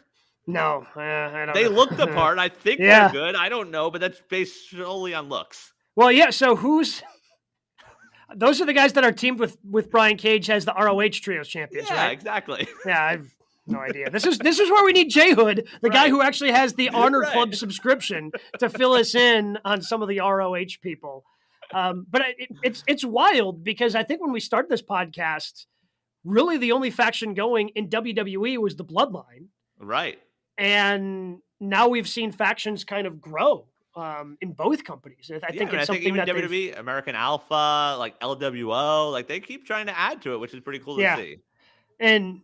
[0.47, 1.55] No, uh, I don't.
[1.55, 1.71] They know.
[1.71, 2.39] look the part.
[2.39, 3.09] I think yeah.
[3.09, 3.37] they're good.
[3.37, 5.73] I don't know, but that's based solely on looks.
[5.95, 6.31] Well, yeah.
[6.31, 7.03] So who's?
[8.35, 11.49] Those are the guys that are teamed with with Brian Cage as the ROH Trios
[11.49, 11.89] champions.
[11.89, 12.13] Yeah, right?
[12.13, 12.67] exactly.
[12.85, 13.33] Yeah, I've
[13.69, 14.11] no idea.
[14.11, 15.93] This is this is where we need Jay Hood, the right.
[15.93, 17.33] guy who actually has the Honor right.
[17.33, 21.25] Club subscription, to fill us in on some of the ROH people.
[21.73, 25.67] Um, but it, it's it's wild because I think when we started this podcast,
[26.25, 29.47] really the only faction going in WWE was the Bloodline.
[29.79, 30.19] Right
[30.63, 35.31] and now we've seen factions kind of grow um, in both companies.
[35.31, 39.41] I yeah, think it's I something think even WWE, American Alpha, like LWO, like they
[39.41, 41.17] keep trying to add to it, which is pretty cool yeah.
[41.17, 41.37] to see.
[41.99, 42.43] And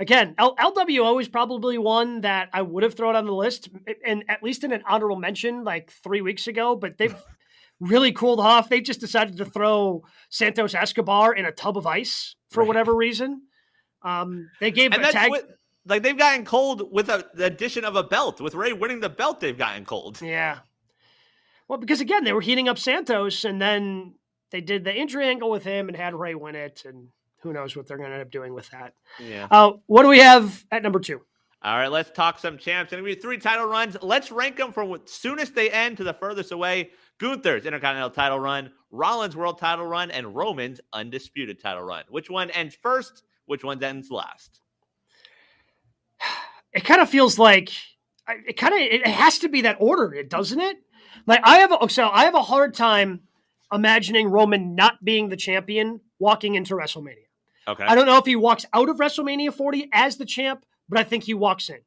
[0.00, 3.68] again, L- LWO is probably one that I would have thrown on the list,
[4.04, 6.74] and at least in an honorable mention like three weeks ago.
[6.74, 7.14] But they've
[7.80, 8.68] really cooled off.
[8.68, 12.66] They just decided to throw Santos Escobar in a tub of ice for right.
[12.66, 13.42] whatever reason.
[14.02, 15.30] Um, they gave and a tag.
[15.30, 15.57] What,
[15.88, 18.40] like they've gotten cold with a, the addition of a belt.
[18.40, 20.20] With Rey winning the belt, they've gotten cold.
[20.20, 20.58] Yeah.
[21.66, 24.14] Well, because again, they were heating up Santos, and then
[24.50, 27.08] they did the injury angle with him and had Rey win it, and
[27.40, 28.94] who knows what they're going to end up doing with that.
[29.18, 29.48] Yeah.
[29.50, 31.20] Uh, what do we have at number two?
[31.60, 32.92] All right, let's talk some champs.
[32.92, 33.96] And we have three title runs.
[34.00, 36.90] Let's rank them from soonest they end to the furthest away.
[37.18, 42.04] Gunther's Intercontinental title run, Rollins World title run, and Roman's Undisputed title run.
[42.08, 43.24] Which one ends first?
[43.46, 44.60] Which one ends last?
[46.78, 47.70] It kind of feels like
[48.46, 50.76] it kind of it has to be that order, it doesn't it?
[51.26, 53.22] Like I have a, so I have a hard time
[53.72, 57.26] imagining Roman not being the champion walking into WrestleMania.
[57.66, 57.82] Okay.
[57.84, 61.02] I don't know if he walks out of WrestleMania 40 as the champ, but I
[61.02, 61.80] think he walks in.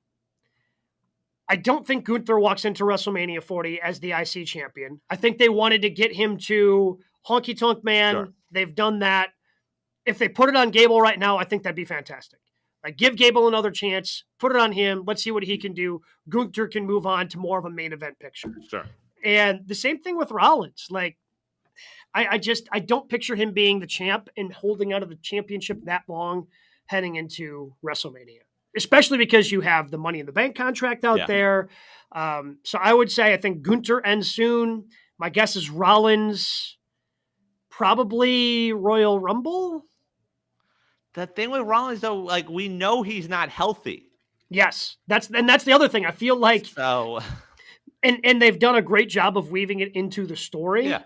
[1.47, 4.99] I don't think Gunther walks into WrestleMania 40 as the IC champion.
[5.09, 8.13] I think they wanted to get him to Honky Tonk Man.
[8.13, 8.33] Sure.
[8.51, 9.29] They've done that.
[10.05, 12.40] If they put it on Gable right now, I think that'd be fantastic.
[12.83, 15.03] Like, give Gable another chance, put it on him.
[15.05, 16.01] Let's see what he can do.
[16.29, 18.53] Gunther can move on to more of a main event picture.
[18.69, 18.85] Sure.
[19.23, 20.87] And the same thing with Rollins.
[20.89, 21.17] Like,
[22.13, 25.15] I, I just I don't picture him being the champ and holding out of the
[25.15, 26.47] championship that long
[26.87, 28.41] heading into WrestleMania,
[28.75, 31.25] especially because you have the Money in the Bank contract out yeah.
[31.27, 31.69] there.
[32.11, 34.85] Um, so I would say I think Gunther ends soon.
[35.17, 36.77] My guess is Rollins,
[37.69, 39.85] probably Royal Rumble.
[41.13, 44.11] The thing with Rollins, though, like we know he's not healthy.
[44.49, 46.05] Yes, that's and that's the other thing.
[46.05, 47.19] I feel like so,
[48.03, 50.87] and and they've done a great job of weaving it into the story.
[50.87, 51.03] Yeah,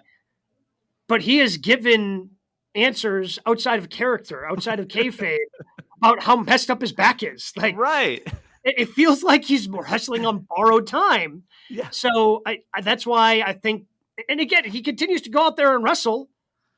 [1.08, 2.32] but he has given
[2.76, 5.38] answers outside of character, outside of kayfabe,
[5.98, 7.52] about how messed up his back is.
[7.56, 8.22] Like, right?
[8.64, 11.44] It, it feels like he's wrestling on borrowed time.
[11.70, 11.90] Yeah.
[11.92, 13.86] So I, I that's why I think,
[14.30, 16.30] and again, he continues to go out there and wrestle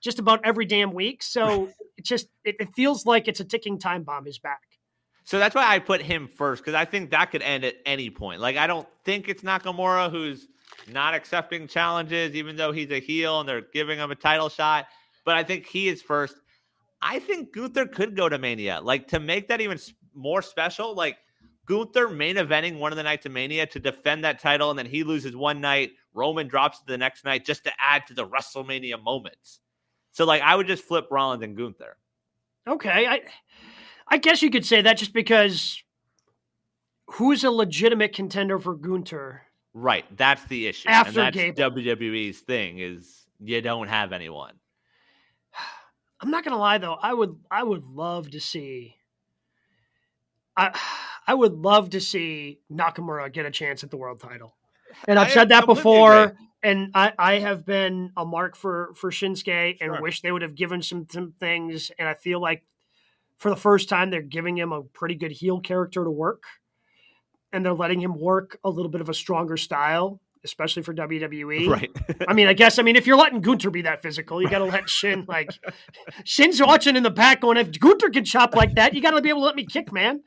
[0.02, 1.24] just about every damn week.
[1.24, 4.62] So it just it, it feels like it's a ticking time bomb is back.
[5.24, 8.10] So that's why I put him first because I think that could end at any
[8.10, 8.40] point.
[8.40, 10.48] Like I don't think it's Nakamura who's
[10.92, 14.88] not accepting challenges, even though he's a heel and they're giving him a title shot.
[15.26, 16.36] But I think he is first.
[17.02, 18.80] I think Gunther could go to Mania.
[18.82, 19.78] Like to make that even
[20.16, 21.18] more special, like
[21.66, 24.86] Gunther main eventing one of the nights of Mania to defend that title, and then
[24.86, 25.92] he loses one night.
[26.14, 29.60] Roman drops to the next night just to add to the WrestleMania moments.
[30.18, 31.96] So like I would just flip Rollins and Gunther.
[32.68, 33.22] Okay, I
[34.08, 35.84] I guess you could say that just because
[37.06, 39.44] who's a legitimate contender for Gunther?
[39.76, 40.90] Right, that's the issue.
[40.90, 41.70] After and that's Gable.
[41.70, 44.56] WWE's thing is you don't have anyone.
[46.20, 48.96] I'm not gonna lie though, I would I would love to see
[50.58, 50.76] I
[51.28, 54.56] I would love to see Nakamura get a chance at the world title.
[55.08, 56.47] And I've I said that before, agree.
[56.63, 60.02] And I, I have been a mark for for Shinsuke and Sure.
[60.02, 61.91] wish they would have given some some things.
[62.00, 62.63] And I feel like
[63.38, 66.43] for the first time they're giving him a pretty good heel character to work,
[67.54, 71.70] and they're letting him work a little bit of a stronger style, especially for WWE.
[71.70, 71.91] Right.
[72.28, 74.60] I mean, I guess I mean if you're letting Gunther be that physical, you got
[74.60, 75.52] to let Shin like
[76.24, 79.22] Shin's watching in the back going, if Gunther can chop like that, you got to
[79.22, 80.24] be able to let me kick, man.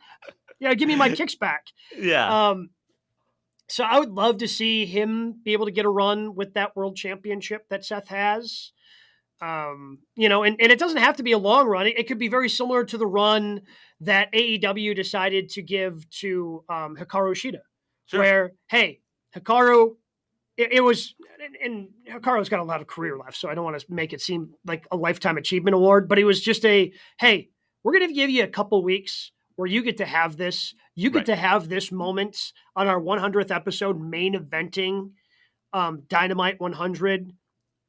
[0.60, 1.66] Yeah, give me my kicks back.
[1.98, 2.50] yeah.
[2.50, 2.70] Um,
[3.70, 6.74] so I would love to see him be able to get a run with that
[6.74, 8.72] world championship that Seth has.
[9.40, 11.86] Um, you know, and, and it doesn't have to be a long run.
[11.86, 13.62] It, it could be very similar to the run
[14.00, 17.60] that AEW decided to give to um, Hikaru Shida,
[18.06, 18.20] Sure.
[18.20, 19.00] where hey,
[19.36, 19.94] Hikaru,
[20.56, 23.64] it, it was, and, and Hikaru's got a lot of career left, so I don't
[23.64, 26.92] want to make it seem like a lifetime achievement award, but it was just a
[27.18, 27.48] hey,
[27.82, 30.74] we're going to give you a couple weeks where you get to have this.
[30.94, 31.26] You get Right.
[31.26, 35.10] to have this moment on our 100th episode, main eventing
[35.72, 37.32] um, Dynamite 100,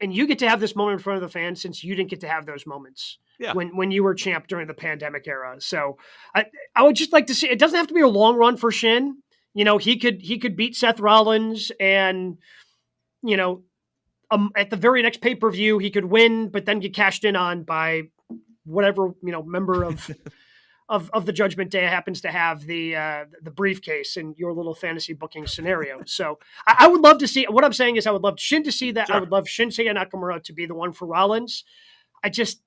[0.02, 2.10] and you get to have this moment in front of the fans since you didn't
[2.10, 3.54] get to have those moments Yeah.
[3.54, 5.56] when when you were champ during the pandemic era.
[5.60, 5.98] So
[6.36, 7.50] I I would just like to see.
[7.50, 9.18] It doesn't have to be a long run for Shin.
[9.54, 12.38] You know, he could he could beat Seth Rollins, and
[13.24, 13.64] you know,
[14.30, 17.24] um, at the very next pay per view, he could win, but then get cashed
[17.26, 18.04] in on by
[18.66, 20.10] whatever you know member of.
[20.92, 24.76] Of, of the Judgment Day happens to have the uh, the briefcase in your little
[24.76, 26.02] fantasy booking scenario.
[26.06, 27.46] So I, I would love to see.
[27.46, 29.10] What I'm saying is, I would love Shin to see that.
[29.10, 31.64] I would love Shinsuke Nakamura to be the one for Rollins.
[32.22, 32.62] I just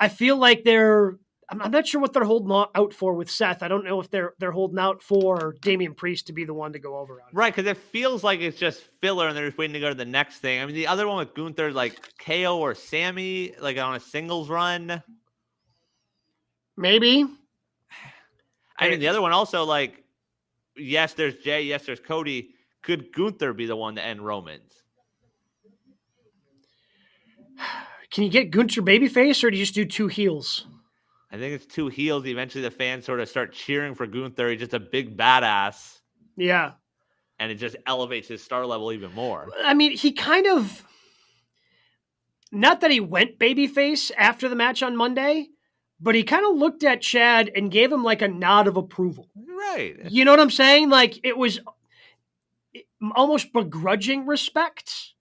[0.00, 1.18] I feel like they're.
[1.50, 3.62] I'm, I'm not sure what they're holding out for with Seth.
[3.62, 6.72] I don't know if they're they're holding out for Damian Priest to be the one
[6.72, 7.28] to go over on.
[7.32, 9.94] Right, because it feels like it's just filler and they're just waiting to go to
[9.94, 10.60] the next thing.
[10.60, 14.48] I mean, the other one with Gunther, like KO or Sami, like on a singles
[14.48, 15.02] run.
[16.76, 17.24] Maybe.
[18.78, 20.02] I mean, the other one also, like,
[20.76, 22.50] yes, there's Jey, yes, there's Cody.
[22.82, 24.72] Could Gunther be the one to end Romans?
[28.10, 30.66] Can you get Gunther babyface, or do you just do two heels?
[31.32, 32.26] I think it's two heels.
[32.26, 34.50] Eventually, the fans sort of start cheering for Gunther.
[34.50, 36.00] He's just a big badass,
[36.36, 36.72] Yeah.
[37.38, 39.48] and it just elevates his star level even more.
[39.64, 40.84] I mean, he kind of.
[42.52, 45.48] Not that he went babyface after the match on Monday,
[46.04, 49.30] but he kind of looked at Chad and gave him like a nod of approval.
[49.34, 49.96] Right.
[50.10, 50.90] You know what I'm saying?
[50.90, 51.60] Like it was
[52.76, 52.80] eh,
[53.16, 55.14] almost begrudging respect,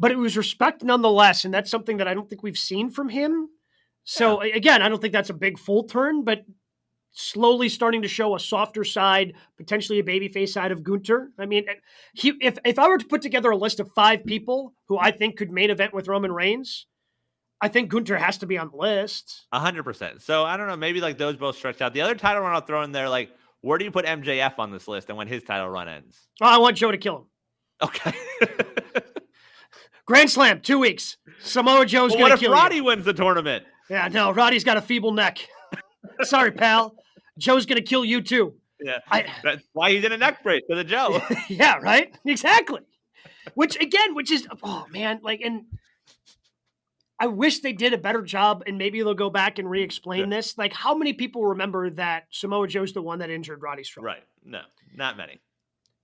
[0.00, 1.44] but it was respect nonetheless.
[1.44, 3.50] And that's something that I don't think we've seen from him.
[4.04, 6.46] So again, I don't think that's a big full turn, but
[7.12, 11.30] slowly starting to show a softer side, potentially a babyface side of Gunther.
[11.38, 11.74] I mean, eh,
[12.14, 15.10] he, if if I were to put together a list of five people who I
[15.10, 16.86] think could main event with Roman Reigns,
[17.62, 19.46] I think Gunther has to be on the list.
[19.52, 20.20] A hundred percent.
[20.20, 20.76] So I don't know.
[20.76, 21.94] Maybe like those both stretched out.
[21.94, 24.72] The other title run I'll throw in there, like, where do you put MJF on
[24.72, 26.18] this list and when his title run ends?
[26.40, 27.24] Oh, I want Joe to kill him.
[27.80, 28.12] Okay.
[30.06, 31.16] Grand Slam, two weeks.
[31.38, 32.84] Samoa Joe's well, going what if kill Roddy you.
[32.84, 33.64] wins the tournament?
[33.88, 35.46] Yeah, no, Roddy's got a feeble neck.
[36.22, 36.96] Sorry, pal.
[37.38, 38.54] Joe's going to kill you too.
[38.80, 38.98] Yeah.
[39.08, 41.22] I, That's why he's in a neck brace for the Joe.
[41.48, 42.12] yeah, right?
[42.26, 42.80] Exactly.
[43.54, 45.64] Which again, which is oh man, like and
[47.20, 50.36] I wish they did a better job and maybe they'll go back and re-explain Yeah.
[50.36, 50.58] this.
[50.58, 54.04] Like how many people remember that Samoa Joe's the one that injured Roddy Strong?
[54.06, 54.22] right.
[54.44, 54.62] No,
[54.96, 55.40] not many.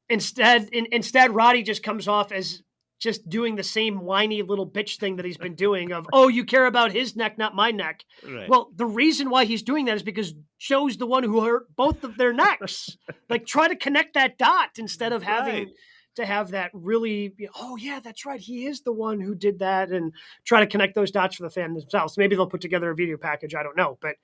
[0.08, 2.62] Instead in, instead Roddy just comes off as
[3.00, 6.44] just doing the same whiny little bitch thing that he's been doing of, oh, you
[6.44, 8.02] care about his neck, not my neck.
[8.26, 8.48] Right.
[8.48, 12.02] Well, the reason why he's doing that is because Joe's the one who hurt both
[12.04, 12.96] of their necks.
[13.28, 15.72] like, try to connect that dot instead of having Right.
[16.18, 17.34] To have that really.
[17.56, 18.40] Oh yeah, that's right.
[18.40, 20.12] He is the one who did that, and
[20.44, 22.18] try to connect those dots for the fan themselves.
[22.18, 23.54] Maybe they'll put together a video package.
[23.54, 24.16] I don't know, but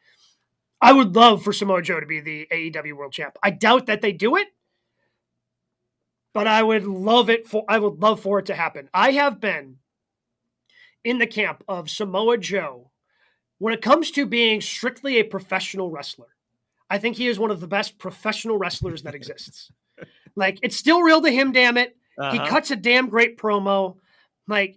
[0.81, 3.37] I would love for Samoa Joe to be the AEW World Champ.
[3.43, 4.49] I doubt that they do it,
[6.33, 7.65] but I would love it for.
[7.69, 8.91] I would love for it to happen.
[8.93, 9.79] I have been
[11.05, 12.91] in the camp of Samoa Joe
[13.59, 16.29] when it comes to being strictly a professional wrestler.
[16.91, 19.71] I think he is one of the best professional wrestlers that exists.
[20.37, 21.97] Like it's still real to him, damn it.
[22.19, 22.33] Uh-huh.
[22.33, 23.97] He cuts a damn great promo.
[24.47, 24.77] Like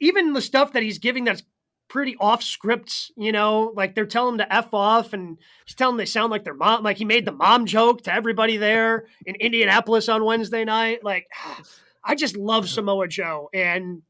[0.00, 1.42] even the stuff that he's giving that's
[1.88, 5.94] pretty off script, you know, like they're telling him to F off and he's telling
[5.94, 6.82] them they sound like their mom.
[6.82, 11.04] Like he made the mom joke to everybody there in Indianapolis on Wednesday night.
[11.04, 11.26] Like
[12.04, 13.48] I just love Samoa Joe.
[13.52, 14.02] And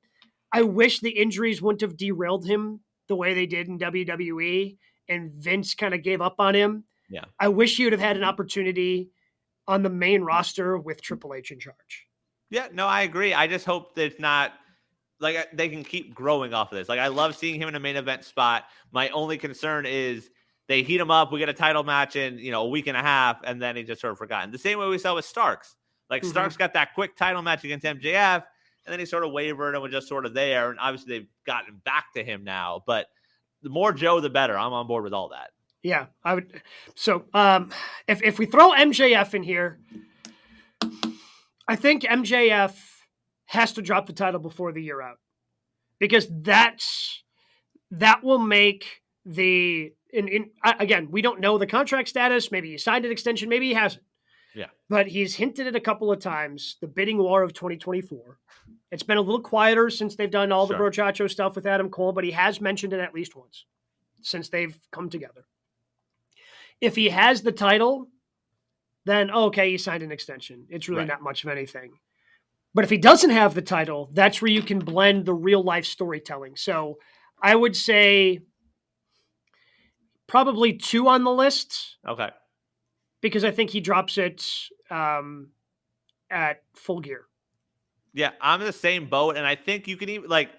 [0.53, 4.77] I wish the injuries wouldn't have derailed him the way they did in WWE
[5.09, 6.85] and Vince kind of gave up on him.
[7.11, 7.25] Yeah.
[7.39, 9.11] I wish he would have had an opportunity
[9.73, 12.07] on the main roster with Triple H in charge.
[12.51, 13.33] Yeah, no, I agree.
[13.33, 14.53] I just hope that it's not
[15.21, 16.89] like uh, they can keep growing off of this.
[16.89, 18.65] Like I love seeing him in a main event spot.
[18.93, 20.29] My only concern is
[20.69, 21.33] they heat him up.
[21.33, 23.77] We get a title match in you know a week and a half, and then
[23.77, 24.51] he just sort of forgotten.
[24.51, 25.77] The same way we saw with Starks.
[26.11, 26.31] Like mm-hmm.
[26.31, 28.45] Starks got that quick title match against MJF,
[28.85, 30.71] and then he sort of wavered and was just sort of there.
[30.71, 32.83] And obviously they've gotten back to him now.
[32.87, 33.07] But
[33.63, 34.59] the more Joe, the better.
[34.59, 35.51] I'm on board with all that.
[35.83, 36.63] Yeah, I would.
[36.95, 37.71] So um,
[38.07, 39.81] if if we throw MJF in here,
[41.67, 42.77] I think MJF
[43.47, 45.19] has to drop the title before the year out
[45.99, 47.23] because that's
[47.91, 52.53] that will make the in, in again we don't know the contract status.
[52.53, 54.05] Maybe he signed an extension, maybe he hasn't.
[54.55, 56.77] Yeah, but he's hinted it a couple of times.
[56.81, 58.39] The bidding war of 2024.
[58.91, 60.77] It's been a little quieter since they've done all sure.
[60.77, 63.65] the Brochacho stuff with Adam Cole, but he has mentioned it at least once
[64.21, 65.47] since they've come together.
[66.83, 68.09] If he has the title,
[69.07, 70.67] then okay, he signed an extension.
[70.69, 71.09] It's really right.
[71.09, 71.93] not much of anything.
[72.75, 75.87] But if he doesn't have the title, that's where you can blend the real life
[75.87, 76.57] storytelling.
[76.57, 76.99] So
[77.41, 78.41] I would say
[80.27, 81.99] probably two on the list.
[82.07, 82.31] Okay.
[83.21, 84.45] Because I think he drops it
[84.91, 85.51] um,
[86.31, 87.27] at full gear.
[88.15, 89.37] Yeah, I'm in the same boat.
[89.37, 90.51] And I think you can even, like,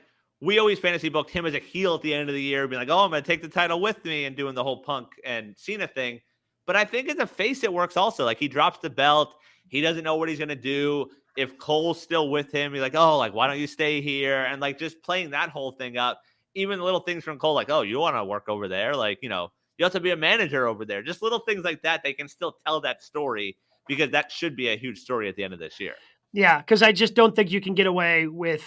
[0.43, 2.79] we always fantasy booked him as a heel at the end of the year, being
[2.79, 5.07] like, "Oh, I'm going to take the title with me," and doing the whole Punk
[5.23, 6.19] and Cena thing.
[6.67, 8.25] But I think as a face, it works also.
[8.25, 9.35] Like he drops the belt,
[9.69, 11.07] he doesn't know what he's going to do.
[11.37, 14.61] If Cole's still with him, he's like, "Oh, like why don't you stay here?" And
[14.61, 16.19] like just playing that whole thing up.
[16.55, 19.29] Even little things from Cole, like, "Oh, you want to work over there?" Like you
[19.29, 21.01] know, you have to be a manager over there.
[21.01, 22.03] Just little things like that.
[22.03, 25.43] They can still tell that story because that should be a huge story at the
[25.43, 25.95] end of this year.
[26.33, 28.63] Yeah, because I just don't think you can get away with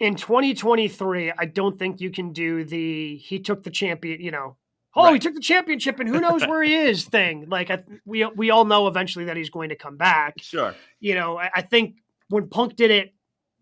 [0.00, 4.56] in 2023, I don't think you can do the he took the champion, you know,
[4.94, 5.14] oh, right.
[5.14, 7.46] he took the championship and who knows where he is thing.
[7.48, 10.34] Like I, we we all know eventually that he's going to come back.
[10.40, 10.74] Sure.
[11.00, 11.96] You know, I, I think
[12.28, 13.14] when Punk did it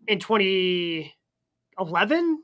[0.07, 2.43] in 2011,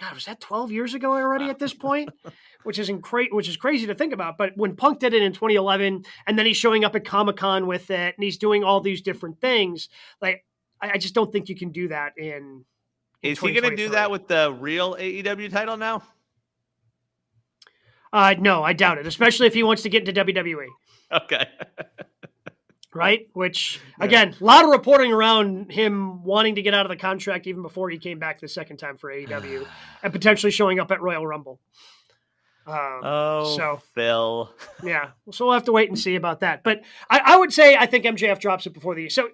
[0.00, 2.08] God, was that 12 years ago already at this point?
[2.62, 4.38] which is incra- which is crazy to think about.
[4.38, 7.66] But when Punk did it in 2011, and then he's showing up at Comic Con
[7.66, 9.88] with it, and he's doing all these different things,
[10.20, 10.44] like
[10.80, 12.64] I, I just don't think you can do that in
[13.22, 16.02] is he going to do that with the real AEW title now?
[18.12, 19.06] Uh, no, I doubt it.
[19.06, 20.66] Especially if he wants to get into WWE.
[21.12, 21.46] Okay.
[22.94, 23.28] right?
[23.32, 27.46] Which again, a lot of reporting around him wanting to get out of the contract
[27.46, 29.66] even before he came back the second time for AEW
[30.02, 31.60] and potentially showing up at Royal Rumble.
[32.66, 34.54] Um, oh, so Phil.
[34.82, 36.62] yeah, so we'll have to wait and see about that.
[36.62, 39.28] But I, I would say I think MJF drops it before the so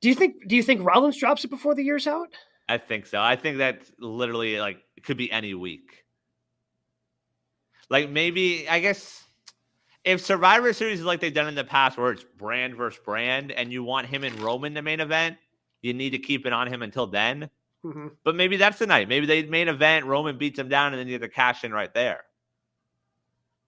[0.00, 0.46] do you think?
[0.48, 2.28] Do you think Rollins drops it before the year's out?
[2.68, 3.20] I think so.
[3.20, 6.04] I think that literally like it could be any week.
[7.88, 9.24] Like maybe I guess
[10.04, 13.52] if Survivor Series is like they've done in the past, where it's brand versus brand,
[13.52, 15.36] and you want him and Roman the main event,
[15.82, 17.50] you need to keep it on him until then.
[17.84, 18.08] Mm-hmm.
[18.24, 19.08] But maybe that's the night.
[19.08, 21.72] Maybe they main event, Roman beats him down, and then you get to cash in
[21.72, 22.24] right there.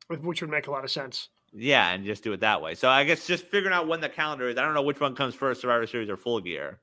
[0.09, 1.29] Which would make a lot of sense.
[1.53, 2.75] Yeah, and just do it that way.
[2.75, 4.59] So I guess just figuring out when the calendar is.
[4.59, 6.79] I don't know which one comes first, Survivor Series or Full Gear.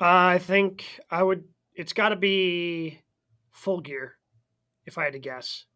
[0.00, 1.44] Uh, I think I would.
[1.74, 3.00] It's got to be
[3.52, 4.16] Full Gear,
[4.86, 5.66] if I had to guess.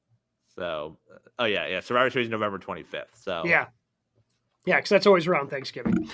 [0.56, 1.80] So, uh, oh yeah, yeah.
[1.80, 3.20] Survivor Series November twenty fifth.
[3.20, 3.66] So yeah,
[4.64, 6.08] yeah, because that's always around Thanksgiving.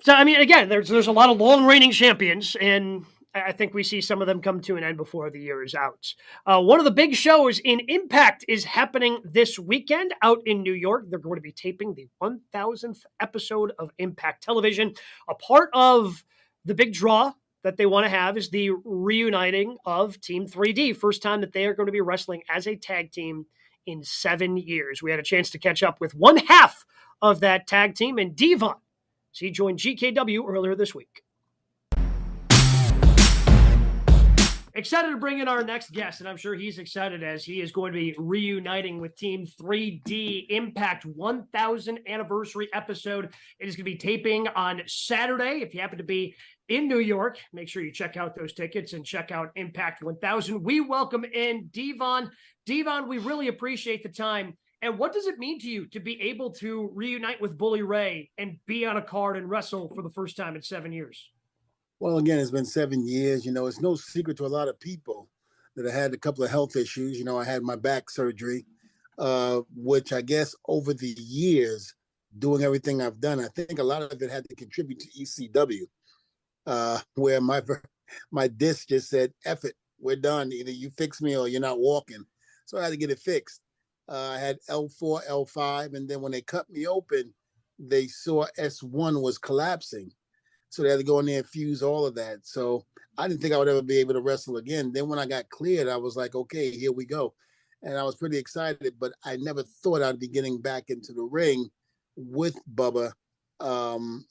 [0.00, 3.04] So I mean, again, there's there's a lot of long reigning champions, and
[3.34, 5.74] I think we see some of them come to an end before the year is
[5.74, 6.14] out.
[6.44, 10.74] Uh, one of the big shows in Impact is happening this weekend out in New
[10.74, 11.06] York.
[11.08, 14.92] They're going to be taping the 1000th episode of Impact Television.
[15.30, 16.22] A part of
[16.66, 17.32] the big draw
[17.64, 20.96] that they want to have is the reuniting of Team 3D.
[20.96, 23.46] First time that they are going to be wrestling as a tag team
[23.86, 25.02] in seven years.
[25.02, 26.84] We had a chance to catch up with one half
[27.22, 28.74] of that tag team and Devon.
[29.32, 31.21] So he joined GKW earlier this week.
[34.74, 37.72] Excited to bring in our next guest, and I'm sure he's excited as he is
[37.72, 43.26] going to be reuniting with Team 3D Impact 1000 anniversary episode.
[43.58, 45.60] It is going to be taping on Saturday.
[45.60, 46.34] If you happen to be
[46.68, 47.38] in New York.
[47.52, 50.62] Make sure you check out those tickets and check out Impact 1000.
[50.62, 52.30] We welcome in Devon.
[52.64, 54.56] Devon, we really appreciate the time.
[54.80, 58.30] And what does it mean to you to be able to reunite with Bully Ray
[58.38, 61.30] and be on a card and wrestle for the first time in seven years?
[62.02, 63.46] Well, again, it's been seven years.
[63.46, 65.28] You know, it's no secret to a lot of people
[65.76, 67.16] that I had a couple of health issues.
[67.16, 68.66] You know, I had my back surgery,
[69.20, 71.94] uh, which I guess over the years,
[72.40, 75.82] doing everything I've done, I think a lot of it had to contribute to ECW,
[76.66, 77.62] uh, where my
[78.32, 80.50] my disc just said, "F it, we're done.
[80.50, 82.26] Either you fix me or you're not walking."
[82.66, 83.60] So I had to get it fixed.
[84.08, 87.32] Uh, I had L4, L5, and then when they cut me open,
[87.78, 90.10] they saw S1 was collapsing.
[90.72, 92.46] So they had to go in there and fuse all of that.
[92.46, 92.86] So
[93.18, 94.90] I didn't think I would ever be able to wrestle again.
[94.90, 97.34] Then when I got cleared, I was like, okay, here we go.
[97.82, 101.24] And I was pretty excited, but I never thought I'd be getting back into the
[101.24, 101.68] ring
[102.16, 103.12] with Bubba
[103.60, 104.24] um,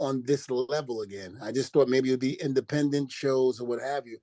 [0.00, 1.38] on this level again.
[1.40, 4.18] I just thought maybe it would be independent shows or what have you.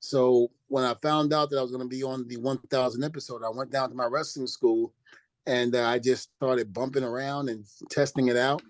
[0.00, 3.42] So when I found out that I was going to be on the 1000 episode,
[3.42, 4.92] I went down to my wrestling school
[5.46, 8.60] and uh, I just started bumping around and testing it out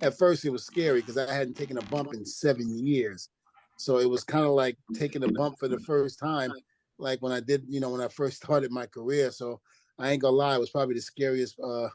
[0.00, 3.28] at first it was scary because I hadn't taken a bump in seven years.
[3.76, 6.52] So it was kind of like taking a bump for the first time,
[6.98, 9.30] like when I did, you know, when I first started my career.
[9.30, 9.60] So
[9.98, 11.88] I ain't gonna lie, it was probably the scariest uh,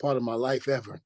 [0.00, 1.00] part of my life ever.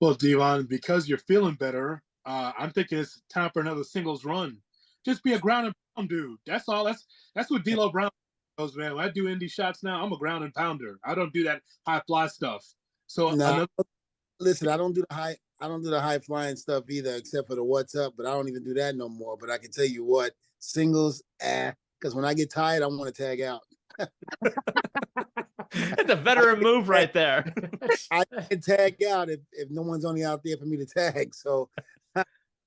[0.00, 4.56] Well, Devon, because you're feeling better, uh, I'm thinking it's time for another singles run.
[5.04, 6.38] Just be a ground and pound dude.
[6.46, 6.84] That's all.
[6.84, 8.10] That's that's what D'Lo Brown
[8.58, 8.94] goes, man.
[8.94, 10.98] When I do indie shots now, I'm a ground and pounder.
[11.04, 12.64] I don't do that high fly stuff.
[13.06, 13.66] So another
[14.40, 17.48] listen, I don't do the high I don't do the high flying stuff either, except
[17.48, 19.36] for the what's up, but I don't even do that no more.
[19.38, 23.14] But I can tell you what, singles, ah, because when I get tired, I want
[23.14, 23.60] to tag out.
[25.72, 27.52] That's a veteran move right there.
[28.10, 31.34] I can tag out if, if no one's only out there for me to tag.
[31.34, 31.68] So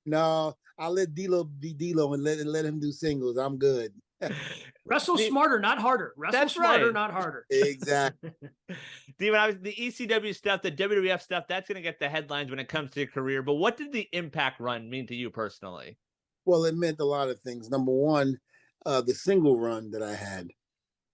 [0.05, 3.38] no, I'll let D'Lo be D'Lo and let let him do singles.
[3.38, 3.91] I'm good.
[4.86, 6.13] Wrestle smarter, not harder.
[6.17, 6.93] Wrestle That's smarter, right.
[6.93, 7.45] not harder.
[7.51, 8.32] Exactly.
[9.19, 12.49] Devon, I was the ECW stuff, the WWF stuff, that's going to get the headlines
[12.49, 13.41] when it comes to your career.
[13.41, 15.97] But what did the Impact run mean to you personally?
[16.45, 17.69] Well, it meant a lot of things.
[17.69, 18.38] Number one,
[18.86, 20.49] uh, the single run that I had,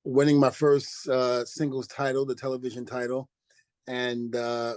[0.04, 3.30] winning my first uh, singles title, the television title,
[3.88, 4.76] and uh,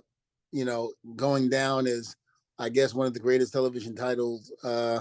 [0.51, 2.15] you know, going down as
[2.59, 5.01] I guess one of the greatest television titles uh,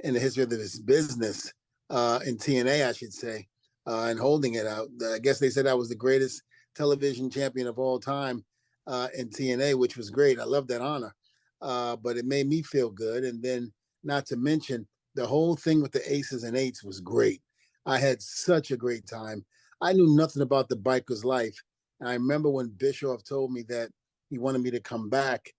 [0.00, 1.52] in the history of this business
[1.90, 3.46] uh, in TNA, I should say,
[3.86, 4.88] uh, and holding it out.
[5.12, 6.42] I guess they said I was the greatest
[6.74, 8.44] television champion of all time
[8.86, 10.38] uh, in TNA, which was great.
[10.38, 11.14] I love that honor,
[11.62, 13.24] uh, but it made me feel good.
[13.24, 13.72] And then,
[14.04, 17.40] not to mention, the whole thing with the aces and eights was great.
[17.86, 19.44] I had such a great time.
[19.80, 21.56] I knew nothing about the biker's life.
[22.00, 23.90] And I remember when Bischoff told me that
[24.28, 25.52] he wanted me to come back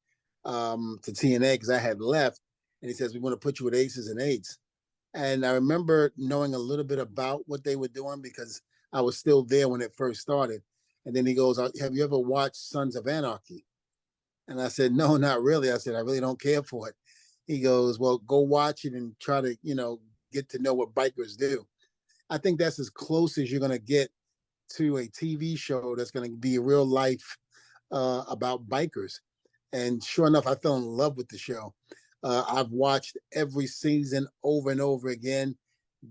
[0.45, 2.41] um, to TNA because I had left,
[2.81, 4.57] and he says we want to put you with aces and eights.
[5.17, 8.61] And I remember knowing a little bit about what they were doing because
[8.93, 10.61] I was still there when it first started.
[11.07, 13.65] And then he goes, Have you ever watched Sons of Anarchy?
[14.47, 15.71] And I said, No, not really.
[15.71, 16.93] I said, I really don't care for it.
[17.47, 19.99] He goes, Well, go watch it and try to, you know,
[20.31, 21.65] get to know what bikers do.
[22.29, 24.11] I think that's as close as you're going to get
[24.75, 27.39] to a TV show that's going to be real life
[27.91, 29.15] uh, about bikers.
[29.73, 31.73] And sure enough, I fell in love with the show.
[32.23, 35.55] Uh, I've watched every season over and over again.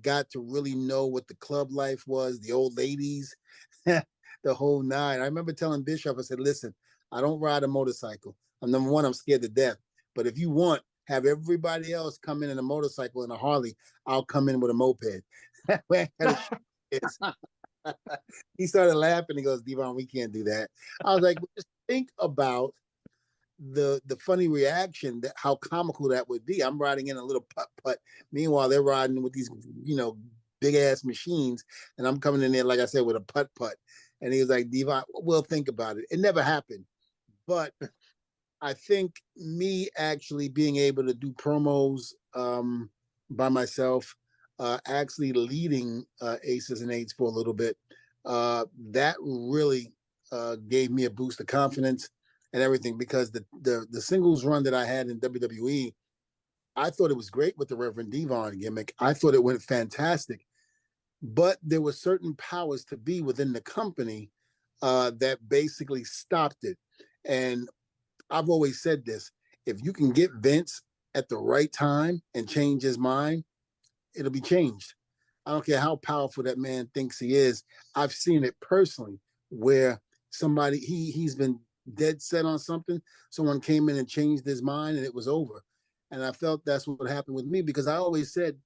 [0.02, 3.34] Got to really know what the club life was, the old ladies,
[3.84, 4.04] the
[4.46, 5.20] whole nine.
[5.20, 6.74] I remember telling Bischoff, I said, listen,
[7.12, 8.36] I don't ride a motorcycle.
[8.62, 9.76] I'm number one, I'm scared to death.
[10.14, 13.76] But if you want, have everybody else come in in a motorcycle and a Harley.
[14.06, 15.22] I'll come in with a moped.
[18.58, 19.36] he started laughing.
[19.36, 20.68] He goes, Devon, we can't do that.
[21.04, 22.74] I was like, just think about
[23.58, 26.60] the the funny reaction that how comical that would be.
[26.60, 27.98] I'm riding in a little putt putt.
[28.32, 29.50] Meanwhile, they're riding with these,
[29.82, 30.16] you know,
[30.60, 31.64] big ass machines,
[31.98, 33.76] and I'm coming in there, like I said, with a putt putt.
[34.20, 36.06] And he was like, Devon, we'll think about it.
[36.10, 36.84] It never happened.
[37.46, 37.72] But
[38.60, 42.90] I think me actually being able to do promos um,
[43.30, 44.14] by myself,
[44.58, 47.76] uh, actually leading uh, Aces and Eights for a little bit,
[48.24, 49.92] uh, that really
[50.32, 52.08] uh, gave me a boost of confidence
[52.56, 55.92] and everything because the, the the singles run that I had in WWE,
[56.74, 58.94] I thought it was great with the Reverend Devon gimmick.
[58.98, 60.46] I thought it went fantastic,
[61.22, 64.30] but there were certain powers to be within the company
[64.80, 66.78] uh, that basically stopped it.
[67.26, 67.68] And
[68.30, 69.30] I've always said this:
[69.66, 70.80] if you can get Vince
[71.14, 73.44] at the right time and change his mind,
[74.14, 74.94] it'll be changed.
[75.44, 77.64] I don't care how powerful that man thinks he is.
[77.94, 80.00] I've seen it personally where
[80.30, 81.60] somebody he he's been
[81.94, 85.62] dead set on something, someone came in and changed his mind and it was over.
[86.10, 88.56] And I felt that's what happened with me because I always said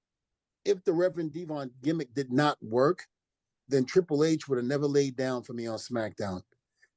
[0.65, 3.07] if the Reverend Devon gimmick did not work,
[3.69, 6.43] then Triple H would have never laid down for me on SmackDown.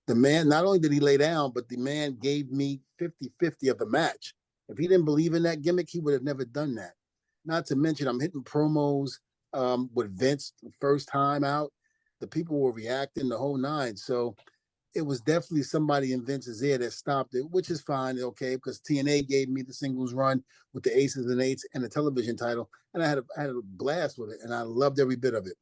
[0.07, 3.69] The man, not only did he lay down, but the man gave me 50 50
[3.69, 4.33] of the match.
[4.67, 6.93] If he didn't believe in that gimmick, he would have never done that.
[7.45, 9.11] Not to mention, I'm hitting promos
[9.53, 11.71] um, with Vince first time out.
[12.19, 13.95] The people were reacting the whole nine.
[13.95, 14.35] So
[14.95, 18.79] it was definitely somebody in Vince's ear that stopped it, which is fine, okay, because
[18.79, 22.69] TNA gave me the singles run with the aces and eights and the television title,
[22.93, 25.33] and I had a, I had a blast with it, and I loved every bit
[25.33, 25.55] of it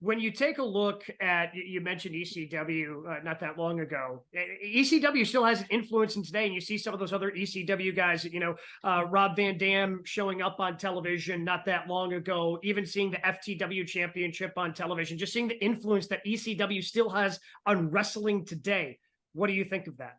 [0.00, 4.22] when you take a look at you mentioned ECW uh, not that long ago,
[4.64, 7.94] ECW still has an influence in today, and you see some of those other ECW
[7.94, 8.24] guys.
[8.24, 12.86] You know, uh, Rob Van Dam showing up on television not that long ago, even
[12.86, 17.90] seeing the FTW Championship on television, just seeing the influence that ECW still has on
[17.90, 18.98] wrestling today.
[19.32, 20.18] What do you think of that?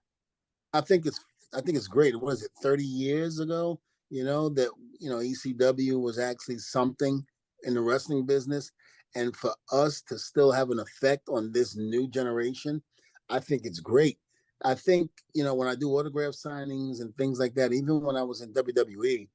[0.73, 1.21] I think it's
[1.53, 2.19] I think it's great.
[2.19, 2.51] What is it?
[2.61, 7.25] Thirty years ago, you know that you know ECW was actually something
[7.63, 8.71] in the wrestling business
[9.15, 12.81] and for us to still have an effect on this new generation,
[13.29, 14.17] I think it's great.
[14.63, 18.17] I think, you know, when I do autograph signings and things like that, even when
[18.17, 19.27] I was in WWE,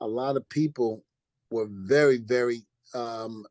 [0.00, 1.04] a lot of people
[1.50, 2.62] were very, very,
[2.94, 3.44] um,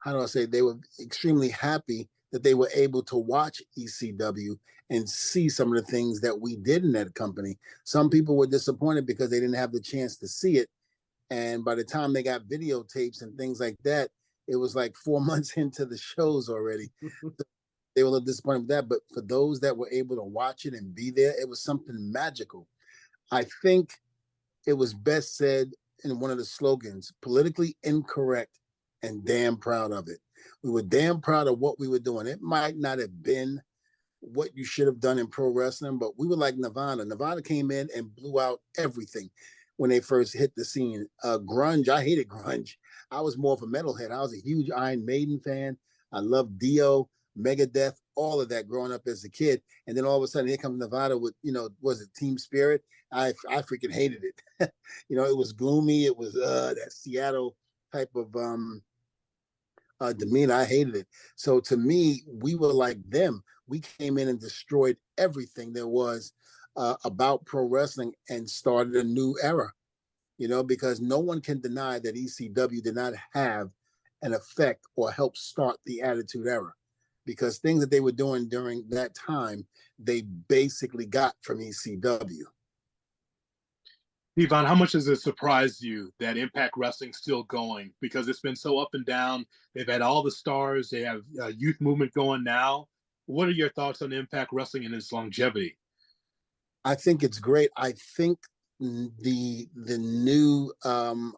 [0.00, 4.58] how do I say, they were extremely happy that they were able to watch ECW
[4.90, 7.58] and see some of the things that we did in that company.
[7.84, 10.68] Some people were disappointed because they didn't have the chance to see it.
[11.30, 14.08] And by the time they got videotapes and things like that,
[14.48, 16.90] it was like four months into the shows already.
[17.94, 18.88] they were a little disappointed with that.
[18.88, 22.12] But for those that were able to watch it and be there, it was something
[22.12, 22.66] magical.
[23.30, 23.92] I think
[24.66, 25.70] it was best said
[26.04, 28.58] in one of the slogans politically incorrect
[29.02, 30.18] and damn proud of it.
[30.62, 32.26] We were damn proud of what we were doing.
[32.26, 33.60] It might not have been
[34.20, 37.04] what you should have done in pro wrestling, but we were like Nirvana.
[37.04, 39.30] Nirvana came in and blew out everything
[39.78, 41.06] when they first hit the scene.
[41.24, 42.72] Uh, grunge, I hated grunge.
[43.10, 44.10] I was more of a metalhead.
[44.10, 45.78] I was a huge Iron Maiden fan.
[46.12, 47.08] I loved Dio,
[47.40, 49.62] Megadeth, all of that growing up as a kid.
[49.86, 52.36] And then all of a sudden, here comes Nirvana with, you know, was it Teen
[52.36, 52.82] Spirit?
[53.12, 54.72] I I freaking hated it.
[55.08, 56.04] you know, it was gloomy.
[56.04, 57.56] It was uh that Seattle
[57.92, 58.82] type of um
[60.00, 60.54] uh, demeanor.
[60.54, 61.06] I hated it.
[61.36, 63.42] So to me, we were like them.
[63.66, 66.32] We came in and destroyed everything there was
[66.76, 69.72] uh, about pro wrestling and started a new era
[70.38, 73.70] you know, because no one can deny that ECW did not have
[74.22, 76.72] an effect or help start the Attitude Era.
[77.26, 79.66] Because things that they were doing during that time,
[79.98, 82.44] they basically got from ECW.
[84.36, 87.92] Devon, how much has it surprised you that Impact Wrestling's still going?
[88.00, 89.44] Because it's been so up and down.
[89.74, 90.88] They've had all the stars.
[90.88, 92.86] They have a youth movement going now.
[93.26, 95.76] What are your thoughts on Impact Wrestling and its longevity?
[96.88, 97.70] I think it's great.
[97.76, 98.38] I think
[98.80, 101.34] the the new um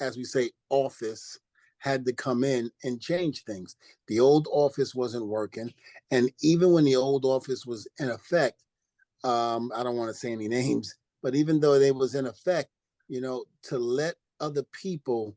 [0.00, 1.38] as we say office
[1.78, 3.76] had to come in and change things
[4.06, 5.70] the old office wasn't working
[6.10, 8.64] and even when the old office was in effect
[9.22, 12.70] um i don't want to say any names but even though they was in effect
[13.08, 15.36] you know to let other people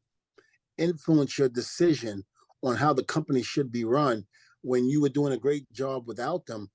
[0.77, 2.23] influence your decision
[2.63, 4.25] on how the company should be run
[4.61, 6.69] when you were doing a great job without them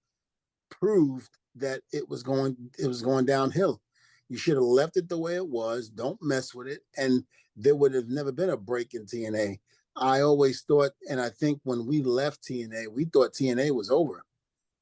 [0.70, 3.80] proved that it was going it was going downhill
[4.28, 5.88] you should have left it the way it was.
[5.88, 6.80] Don't mess with it.
[6.96, 7.24] And
[7.56, 9.58] there would have never been a break in TNA.
[9.96, 14.24] I always thought, and I think when we left TNA, we thought TNA was over.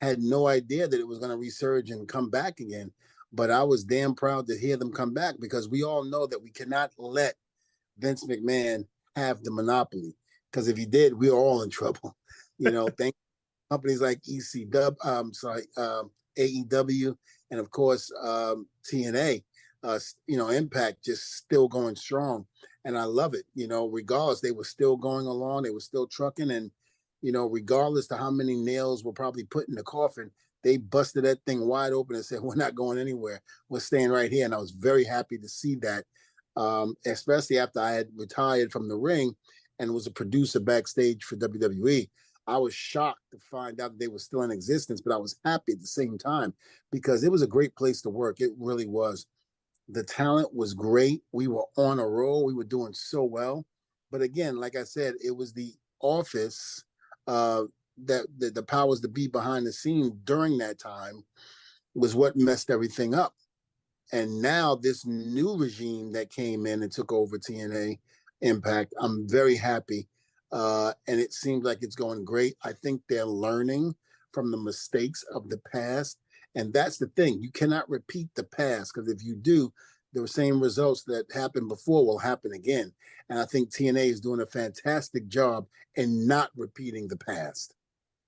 [0.01, 2.91] Had no idea that it was going to resurge and come back again.
[3.33, 6.43] But I was damn proud to hear them come back because we all know that
[6.43, 7.35] we cannot let
[7.99, 10.17] Vince McMahon have the monopoly.
[10.51, 12.17] Because if he did, we are all in trouble.
[12.59, 13.15] You know, thank
[13.71, 17.17] companies like ECW, um, sorry, um, AEW,
[17.51, 19.43] and of course um, TNA.
[19.83, 22.47] Uh, you know, Impact just still going strong,
[22.87, 23.45] and I love it.
[23.55, 26.71] You know, regardless, they were still going along, they were still trucking, and
[27.21, 30.31] you know, regardless to how many nails were probably put in the coffin,
[30.63, 33.43] they busted that thing wide open and said, "We're not going anywhere.
[33.69, 36.05] We're staying right here." And I was very happy to see that,
[36.57, 39.37] um, especially after I had retired from the ring
[39.79, 42.09] and was a producer backstage for WWE.
[42.47, 45.37] I was shocked to find out that they were still in existence, but I was
[45.45, 46.53] happy at the same time
[46.93, 48.41] because it was a great place to work.
[48.41, 49.27] It really was.
[49.89, 51.23] The talent was great.
[51.33, 52.45] We were on a roll.
[52.45, 53.65] We were doing so well.
[54.11, 56.85] But again, like I said, it was the office
[57.27, 57.65] uh,
[58.05, 61.25] that the, the powers to be behind the scene during that time
[61.95, 63.35] was what messed everything up.
[64.13, 67.99] And now this new regime that came in and took over TNA
[68.43, 70.07] Impact, I'm very happy
[70.55, 72.55] uh, and it seems like it's going great.
[72.63, 73.93] I think they're learning
[74.33, 76.19] from the mistakes of the past.
[76.55, 77.43] And that's the thing.
[77.43, 79.73] You cannot repeat the past because if you do,
[80.13, 82.93] the same results that happened before will happen again.
[83.29, 87.75] And I think TNA is doing a fantastic job in not repeating the past.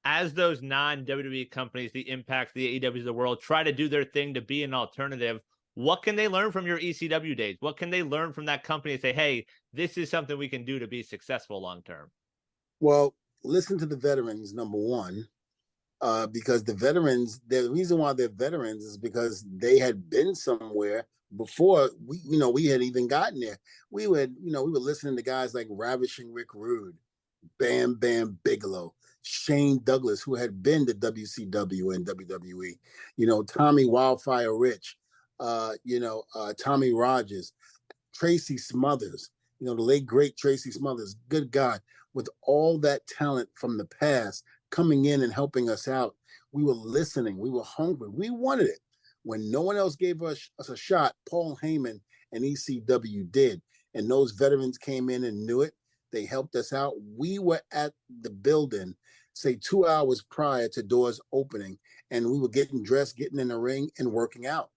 [0.05, 3.89] As those non WWE companies, the Impact, the AEWs of the world, try to do
[3.89, 5.41] their thing to be an alternative,
[5.77, 7.59] what can they learn from your ECW days?
[7.61, 9.45] What can they learn from that company and say, hey,
[9.77, 12.11] this is something we can do to be successful long term?
[12.81, 13.15] Well,
[13.45, 15.29] listen to the veterans, number one,
[16.01, 21.07] uh, because the veterans, the reason why they're veterans is because they had been somewhere
[21.37, 23.59] before we, you know, we had even gotten there.
[23.91, 26.97] We would, you know, we were listening to guys like Ravishing Rick Rude,
[27.59, 32.79] Bam Bam Bigelow, Shane Douglas, who had been to WCW and WWE,
[33.17, 34.97] you know, Tommy Wildfire Rich,
[35.41, 37.53] uh, you know, uh, Tommy Rogers,
[38.15, 41.17] Tracy Smothers, you know, the late great Tracy Smothers.
[41.29, 41.81] Good God,
[42.15, 46.15] with all that talent from the past coming in and helping us out,
[46.53, 47.39] we were listening.
[47.39, 48.09] We were hungry.
[48.11, 48.81] We wanted it.
[49.23, 52.01] When no one else gave us, us a shot, Paul Heyman
[52.33, 53.61] and ECW did.
[53.95, 55.75] And those veterans came in and knew it.
[56.13, 56.95] They helped us out.
[57.17, 57.93] We were at
[58.23, 58.95] the building,
[59.33, 61.79] say two hours prior to doors opening,
[62.11, 64.71] and we were getting dressed, getting in the ring, and working out.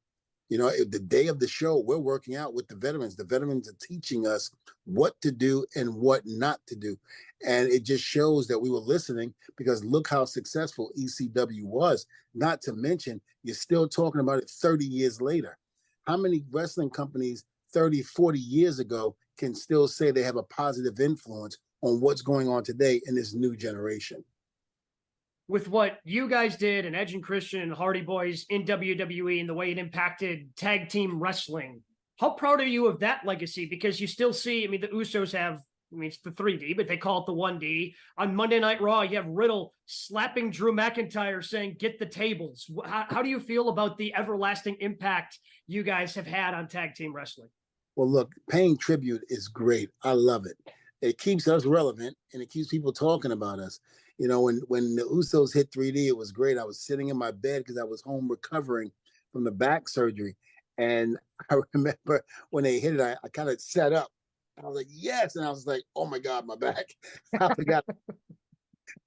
[0.50, 3.16] You know, eh, the day of the show, we're working out with the veterans.
[3.16, 4.52] The veterans are teaching us
[4.86, 6.98] what to do and what not to do.
[7.46, 12.08] And it just shows that we were listening because look how successful ECW was.
[12.34, 15.58] Not to mention, you're still talking about it 30 years later.
[16.06, 21.00] How many wrestling companies 30, 40 years ago can still say they have a positive
[21.00, 24.24] influence on what's going on today in this new generation?
[25.50, 29.50] With what you guys did and Edge and Christian and Hardy Boys in WWE and
[29.50, 31.82] the way it impacted tag team wrestling.
[32.20, 33.66] How proud are you of that legacy?
[33.66, 35.56] Because you still see, I mean, the Usos have,
[35.92, 37.96] I mean, it's the 3D, but they call it the 1D.
[38.20, 42.70] On Monday Night Raw, you have Riddle slapping Drew McIntyre saying, get the tables.
[42.86, 46.94] How, how do you feel about the everlasting impact you guys have had on tag
[46.94, 47.50] team wrestling?
[47.96, 49.90] Well, look, paying tribute is great.
[50.04, 50.58] I love it.
[51.02, 53.80] It keeps us relevant and it keeps people talking about us
[54.20, 56.58] you know, when when the Usos hit 3D, it was great.
[56.58, 58.92] I was sitting in my bed because I was home recovering
[59.32, 60.36] from the back surgery,
[60.78, 61.18] and
[61.50, 64.10] I remember when they hit it, I, I kind of sat up.
[64.62, 66.94] I was like, yes, and I was like, oh my god, my back.
[67.40, 67.86] I forgot.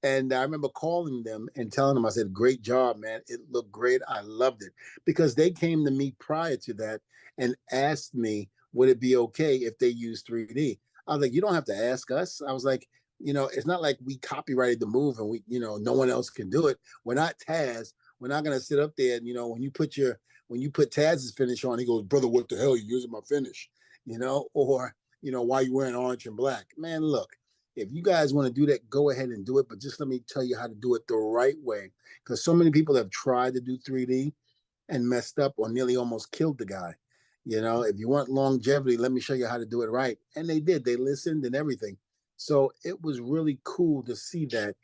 [0.02, 3.20] and I remember calling them and telling them, I said, great job, man.
[3.26, 4.00] It looked great.
[4.08, 4.72] I loved it
[5.04, 7.02] because they came to me prior to that
[7.36, 10.78] and asked me, would it be okay if they use 3D?
[11.06, 12.40] I was like, you don't have to ask us.
[12.40, 12.88] I was like,
[13.22, 16.10] you know, it's not like we copyrighted the move and we, you know, no one
[16.10, 16.78] else can do it.
[17.04, 17.92] We're not Taz.
[18.20, 20.18] We're not gonna sit up there and you know, when you put your
[20.48, 22.76] when you put Taz's finish on, he goes, Brother, what the hell?
[22.76, 23.70] You using my finish,
[24.04, 26.66] you know, or you know, why you wearing orange and black?
[26.76, 27.36] Man, look,
[27.76, 29.68] if you guys want to do that, go ahead and do it.
[29.68, 31.92] But just let me tell you how to do it the right way.
[32.22, 34.32] Because so many people have tried to do 3D
[34.88, 36.94] and messed up or nearly almost killed the guy.
[37.44, 40.18] You know, if you want longevity, let me show you how to do it right.
[40.36, 40.84] And they did.
[40.84, 41.96] They listened and everything.
[42.42, 44.74] So it was really cool to see that.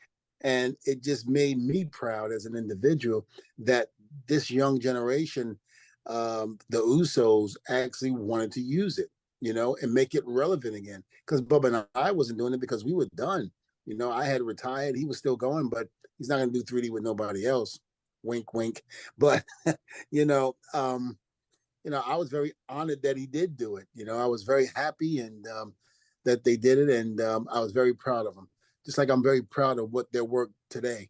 [0.43, 3.27] And it just made me proud as an individual
[3.59, 3.89] that
[4.29, 5.59] this young generation,
[6.07, 9.09] um, the Usos, actually wanted to use it,
[9.41, 11.03] you know, and make it relevant again.
[11.27, 13.51] Because Bubba and I wasn't doing it because we were done.
[13.87, 14.97] You know, I had retired.
[14.97, 15.89] He was still going, but
[16.19, 17.81] he's not going to do 3D with nobody else.
[18.23, 18.83] Wink, wink.
[19.19, 19.45] But,
[20.13, 21.19] you know, um,
[21.83, 23.89] you know, I was very honored that he did do it.
[23.95, 25.73] You know, I was very happy and um,
[26.29, 28.49] that they did it, and um, I was very proud of them.
[28.85, 31.09] Just like I'm very proud of what their work today.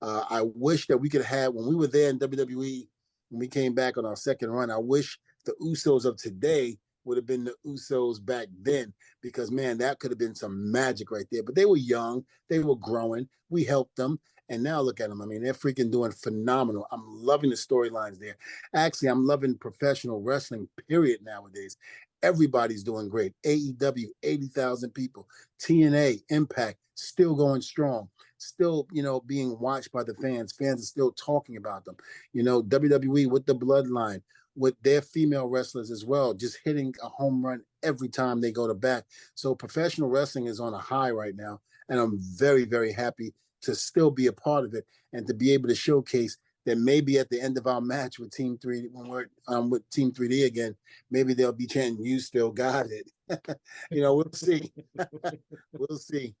[0.00, 2.86] Uh, I wish that we could have when we were there in WWE
[3.30, 4.70] when we came back on our second run.
[4.70, 8.92] I wish the Usos of today would have been the Usos back then
[9.22, 11.42] because man, that could have been some magic right there.
[11.42, 13.28] But they were young, they were growing.
[13.48, 15.22] We helped them, and now look at them.
[15.22, 16.86] I mean, they're freaking doing phenomenal.
[16.92, 18.36] I'm loving the storylines there.
[18.74, 20.68] Actually, I'm loving professional wrestling.
[20.88, 21.76] Period nowadays,
[22.22, 23.32] Everybody's doing great.
[23.44, 25.28] AEW, 80,000 people.
[25.60, 28.08] TNA, Impact, still going strong.
[28.38, 30.52] Still, you know, being watched by the fans.
[30.52, 31.96] Fans are still talking about them.
[32.32, 34.22] You know, WWE with the bloodline,
[34.56, 38.66] with their female wrestlers as well, just hitting a home run every time they go
[38.66, 39.04] to bat.
[39.34, 41.60] So professional wrestling is on a high right now.
[41.88, 45.52] And I'm very, very happy to still be a part of it and to be
[45.52, 46.36] able to showcase
[46.68, 49.88] that maybe at the end of our match with Team Three, when we're um, with
[49.90, 50.76] Team 3D again,
[51.10, 53.10] maybe they'll be chanting, "You still got it."
[53.90, 54.70] you know, we'll see.
[55.72, 56.34] we'll see.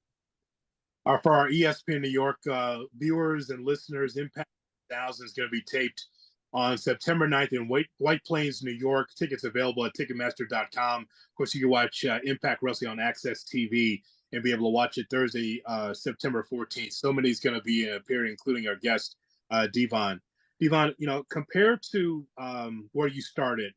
[1.06, 4.48] Uh, for our ESPN New York uh, viewers and listeners, Impact
[4.90, 6.06] Thousand is going to be taped
[6.52, 9.08] on September 9th in White, White Plains, New York.
[9.18, 11.02] Tickets available at Ticketmaster.com.
[11.02, 14.02] Of course, you can watch uh, Impact Wrestling on AXS TV
[14.32, 16.92] and be able to watch it Thursday, uh, September 14th.
[16.92, 19.16] So many is going to be appearing, including our guest
[19.50, 20.20] uh, Devon.
[20.60, 23.72] Devon, you know, compared to um, where you started,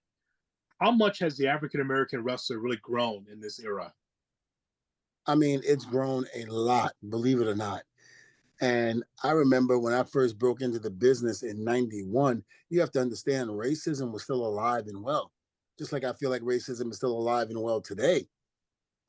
[0.79, 3.93] how much has the African American wrestler really grown in this era?
[5.27, 7.83] I mean, it's grown a lot, believe it or not.
[8.61, 13.01] And I remember when I first broke into the business in 91, you have to
[13.01, 15.31] understand racism was still alive and well,
[15.79, 18.27] just like I feel like racism is still alive and well today.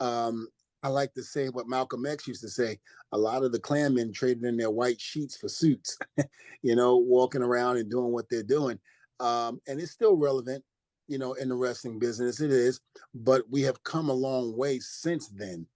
[0.00, 0.48] Um,
[0.82, 2.78] I like to say what Malcolm X used to say
[3.12, 5.96] a lot of the Klanmen traded in their white sheets for suits,
[6.62, 8.78] you know, walking around and doing what they're doing.
[9.20, 10.64] Um, and it's still relevant,
[11.06, 12.40] you know, in the wrestling business.
[12.40, 12.80] It is,
[13.14, 15.66] but we have come a long way since then.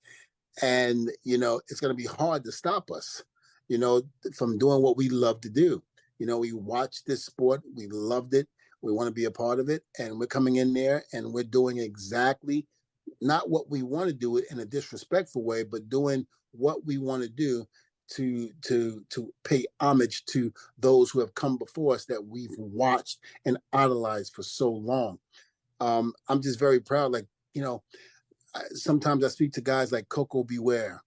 [0.62, 3.22] And, you know, it's going to be hard to stop us,
[3.68, 4.02] you know,
[4.34, 5.82] from doing what we love to do.
[6.18, 8.48] You know, we watched this sport, we loved it,
[8.82, 11.44] we want to be a part of it, and we're coming in there and we're
[11.44, 12.66] doing exactly
[13.20, 16.98] not what we want to do it in a disrespectful way, but doing what we
[16.98, 17.66] want to do
[18.08, 23.18] to to to pay homage to those who have come before us that we've watched
[23.44, 25.18] and idolized for so long.
[25.80, 27.12] Um, I'm just very proud.
[27.12, 27.82] Like you know,
[28.72, 30.58] sometimes I speak to guys like Koko B.
[30.58, 31.02] Ware.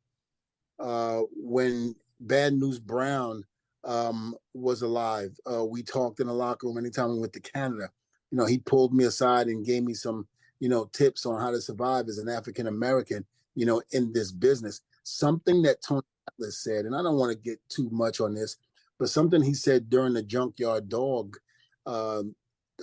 [0.79, 3.43] Uh, when Bad News Brown
[3.83, 7.89] um, was alive, uh, we talked in the locker room anytime we went to Canada.
[8.31, 10.27] You know, he pulled me aside and gave me some
[10.59, 14.31] you know, tips on how to survive as an African American, you know, in this
[14.31, 14.81] business.
[15.03, 18.57] Something that Tony Atlas said, and I don't want to get too much on this,
[18.99, 21.37] but something he said during the Junkyard Dog,
[21.85, 22.23] uh,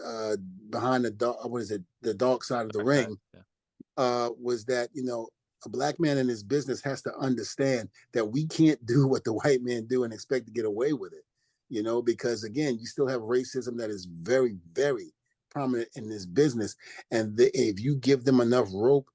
[0.04, 0.36] uh,
[0.70, 3.16] behind the dog, what is it, the dark side of the ring,
[3.96, 5.28] uh, was that you know
[5.64, 9.32] a black man in his business has to understand that we can't do what the
[9.32, 11.24] white man do and expect to get away with it
[11.68, 15.12] you know because again you still have racism that is very very
[15.56, 16.76] prominent in this business.
[17.10, 19.08] And the, if you give them enough rope,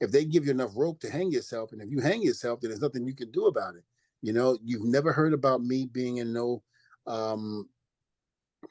[0.00, 2.70] if they give you enough rope to hang yourself, and if you hang yourself, then
[2.70, 3.84] there's nothing you can do about it.
[4.20, 6.62] You know, you've never heard about me being in no
[7.06, 7.66] um,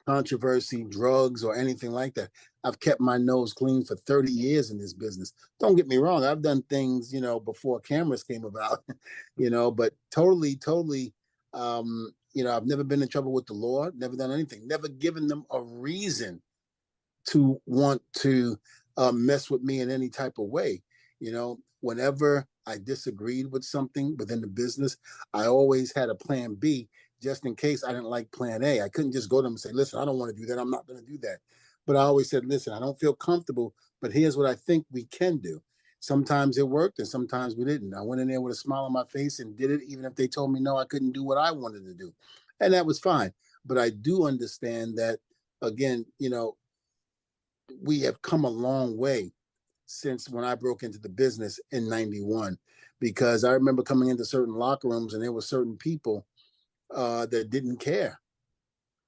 [0.05, 2.30] controversy, drugs, or anything like that.
[2.63, 5.34] I've kept my nose clean for 30 years in this business.
[5.59, 8.84] Don't get me wrong, I've done things, you know, before cameras came about,
[9.38, 11.11] you know, but totally, totally,
[11.55, 14.88] um, you know, I've never been in trouble with the law, never done anything, never
[14.89, 16.39] given them a reason
[17.26, 18.57] to want to
[18.97, 20.82] uh, mess with me in any type of way.
[21.19, 24.97] You know, whenever I disagreed with something within the business,
[25.34, 26.89] I always had a plan B
[27.21, 28.82] just in case I didn't like plan A.
[28.82, 30.59] I couldn't just go to them and say, listen, I don't want to do that.
[30.59, 31.38] I'm not going to do that.
[31.86, 35.05] But I always said, listen, I don't feel comfortable, but here's what I think we
[35.05, 35.61] can do.
[35.99, 37.93] Sometimes it worked and sometimes we didn't.
[37.93, 40.15] I went in there with a smile on my face and did it, even if
[40.15, 42.13] they told me no, I couldn't do what I wanted to do.
[42.59, 43.34] And that was fine.
[43.65, 45.19] But I do understand that,
[45.61, 46.57] again, you know,
[47.82, 49.32] we have come a long way
[49.86, 52.57] since when I broke into the business in 91
[52.99, 56.26] because I remember coming into certain locker rooms and there were certain people
[56.93, 58.20] uh, that didn't care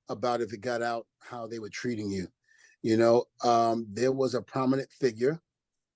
[0.09, 2.27] about if it got out how they were treating you.
[2.83, 5.41] You know, um, there was a prominent figure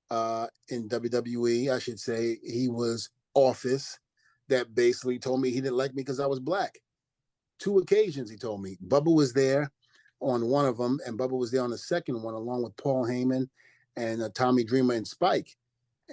[0.10, 3.98] uh, in WWE, I should say, he was office
[4.50, 6.80] that basically told me he didn't like me because I was black.
[7.60, 8.78] Two occasions he told me.
[8.86, 9.72] Bubba was there
[10.22, 13.06] on one of them, and Bubba was there on the second one, along with Paul
[13.06, 13.50] Heyman
[13.98, 15.58] and uh, Tommy Dreamer and Spike.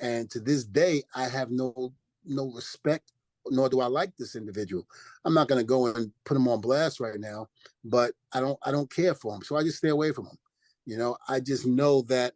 [0.01, 1.93] And to this day, I have no
[2.25, 3.13] no respect,
[3.47, 4.87] nor do I like this individual.
[5.25, 7.49] I'm not going to go and put him on blast right now,
[7.85, 10.39] but I don't I don't care for him, so I just stay away from him.
[10.87, 12.33] You know, I just know that,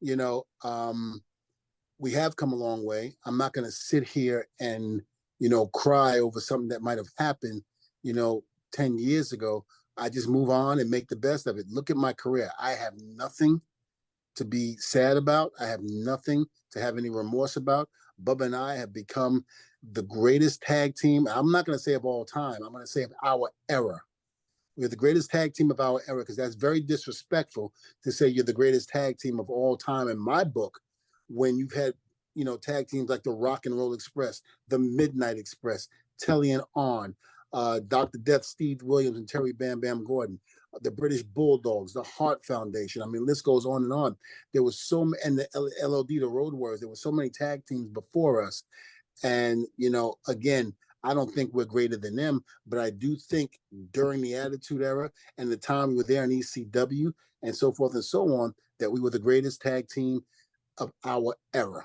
[0.00, 1.22] you know, um,
[1.98, 3.14] we have come a long way.
[3.26, 5.02] I'm not going to sit here and
[5.38, 7.62] you know cry over something that might have happened,
[8.02, 9.64] you know, ten years ago
[9.98, 11.66] I just move on and make the best of it.
[11.68, 12.50] Look at my career.
[12.60, 13.60] I have nothing
[14.36, 15.52] to be sad about.
[15.60, 17.88] I have nothing to have any remorse about.
[18.22, 19.44] Bubba and I have become
[19.92, 21.26] the greatest tag team.
[21.28, 22.62] I'm not going to say of all time.
[22.64, 24.00] I'm going to say of our era.
[24.76, 27.72] We're the greatest tag team of our era because that's very disrespectful
[28.04, 30.78] to say you're the greatest tag team of all time in my book
[31.28, 31.94] when you've had,
[32.34, 35.88] you know, tag teams like the Rock and Roll Express, the Midnight Express,
[36.24, 37.16] Tully and Arn,
[37.52, 38.18] uh, Dr.
[38.18, 40.38] Death, Steve Williams, and Terry Bam Bam Gordy,
[40.74, 43.02] uh, the British Bulldogs, the Heart Foundation.
[43.02, 44.16] I mean, list goes on and on.
[44.52, 45.48] There was so many, and the
[45.82, 48.64] LOD, the Road Warriors, there were so many tag teams before us.
[49.24, 53.58] And, you know, again, I don't think we're greater than them, but I do think
[53.92, 57.94] during the Attitude Era and the time we were there in ECW and so forth
[57.94, 60.24] and so on, that we were the greatest tag team
[60.78, 61.84] of our era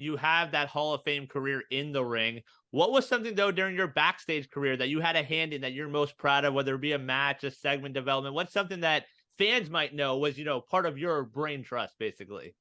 [0.00, 2.42] you have that Hall of Fame career in the ring.
[2.70, 5.72] What was something though during your backstage career that you had a hand in that
[5.72, 8.34] you're most proud of, whether it be a match, a segment development?
[8.34, 12.54] What's something that fans might know was, you know, part of your brain trust, basically?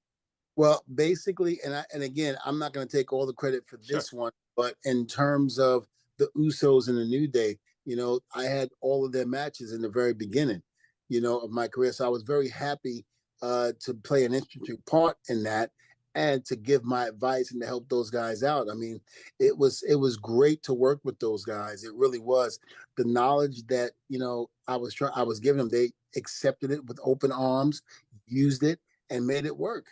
[0.56, 3.78] Well, basically, and I, and again, I'm not going to take all the credit for
[3.78, 4.20] this sure.
[4.20, 5.88] one, but in terms of
[6.18, 9.82] the Usos and the New Day, you know, I had all of their matches in
[9.82, 10.62] the very beginning,
[11.08, 11.94] you know, of my career.
[11.94, 13.06] So I was very happy
[13.42, 15.72] uh, to play an interesting part in that
[16.16, 18.68] and to give my advice and to help those guys out.
[18.70, 19.00] I mean,
[19.40, 21.84] it was it was great to work with those guys.
[21.84, 22.60] It really was.
[22.98, 26.86] The knowledge that you know I was trying, I was giving them, they accepted it
[26.86, 27.82] with open arms,
[28.28, 28.80] used it,
[29.10, 29.88] and made it work.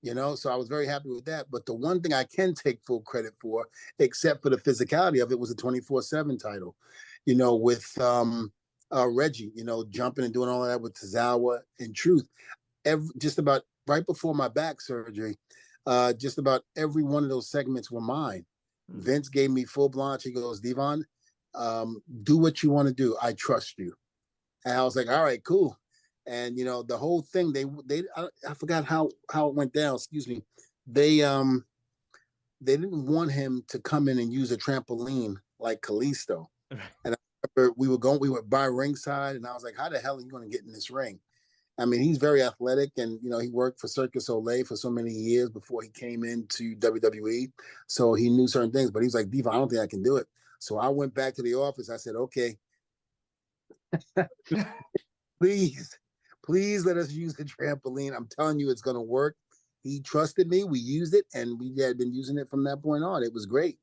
[0.00, 1.46] You know, so I was very happy with that.
[1.50, 3.66] But the one thing I can take full credit for,
[3.98, 6.76] except for the physicality of it, was a 24-7 title.
[7.26, 8.52] You know, with um
[8.94, 12.26] uh Reggie, you know, jumping and doing all that with Tozawa and Truth.
[12.84, 15.36] Every, just about right before my back surgery,
[15.86, 18.44] uh, just about every one of those segments were mine.
[18.90, 19.00] Mm-hmm.
[19.00, 20.22] Vince gave me full blanche.
[20.24, 21.04] He goes, Devon,
[21.54, 23.16] um, do what you want to do.
[23.22, 23.94] I trust you.
[24.64, 25.78] And I was like, all right, cool.
[26.26, 29.72] And you know, the whole thing, they they I, I forgot how how it went
[29.72, 29.94] down.
[29.94, 30.42] Excuse me.
[30.86, 31.64] They um
[32.60, 36.48] they didn't want him to come in and use a trampoline like Kalisto.
[36.70, 37.16] and I
[37.56, 40.18] remember we were going, we were by ringside, and I was like, how the hell
[40.18, 41.18] are you going to get in this ring?
[41.78, 44.76] I mean, he's very athletic, and you know, he worked for Cirque du Soleil for
[44.76, 47.52] so many years before he came into WWE.
[47.86, 50.02] So he knew certain things, but he was like, Diva, I don't think I can
[50.02, 50.26] do it.
[50.58, 51.88] So I went back to the office.
[51.88, 52.56] I said, okay,
[55.40, 55.98] please,
[56.44, 58.14] please let us use the trampoline.
[58.14, 59.36] I'm telling you, it's going to work.
[59.84, 60.64] He trusted me.
[60.64, 63.22] We used it, and we had been using it from that point on.
[63.22, 63.78] It was great.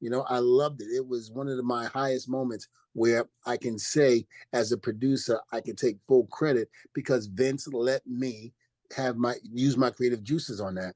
[0.00, 0.86] You know, I loved it.
[0.86, 5.60] It was one of my highest moments where I can say, as a producer, I
[5.60, 8.52] can take full credit because Vince let me
[8.96, 10.94] have my use my creative juices on that.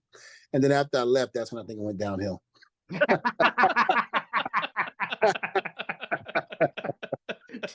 [0.52, 2.42] And then after I left, that's when I think it went downhill.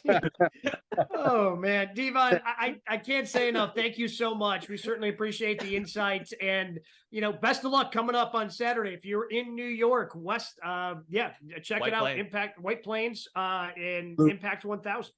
[1.16, 3.74] oh man, Devon, I, I can't say enough.
[3.76, 4.70] Thank you so much.
[4.70, 6.80] We certainly appreciate the insights and
[7.16, 8.94] you know, best of luck coming up on Saturday.
[8.94, 11.32] If you're in New York, West, uh, yeah,
[11.64, 12.02] check White it out.
[12.02, 12.20] Plains.
[12.20, 15.14] Impact White Plains uh, in Impact 1000.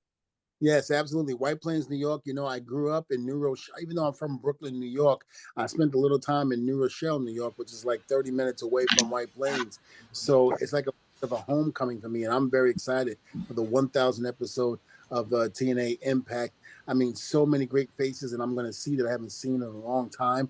[0.60, 1.34] Yes, absolutely.
[1.34, 2.22] White Plains, New York.
[2.26, 3.76] You know, I grew up in New Rochelle.
[3.82, 5.26] Even though I'm from Brooklyn, New York,
[5.56, 8.62] I spent a little time in New Rochelle, New York, which is like 30 minutes
[8.62, 9.80] away from White Plains.
[10.12, 13.61] So it's like a of a homecoming for me, and I'm very excited for the
[13.61, 14.80] 1,000 episode
[15.11, 16.53] of uh, TNA Impact.
[16.88, 19.55] I mean, so many great faces, and I'm going to see that I haven't seen
[19.55, 20.49] in a long time.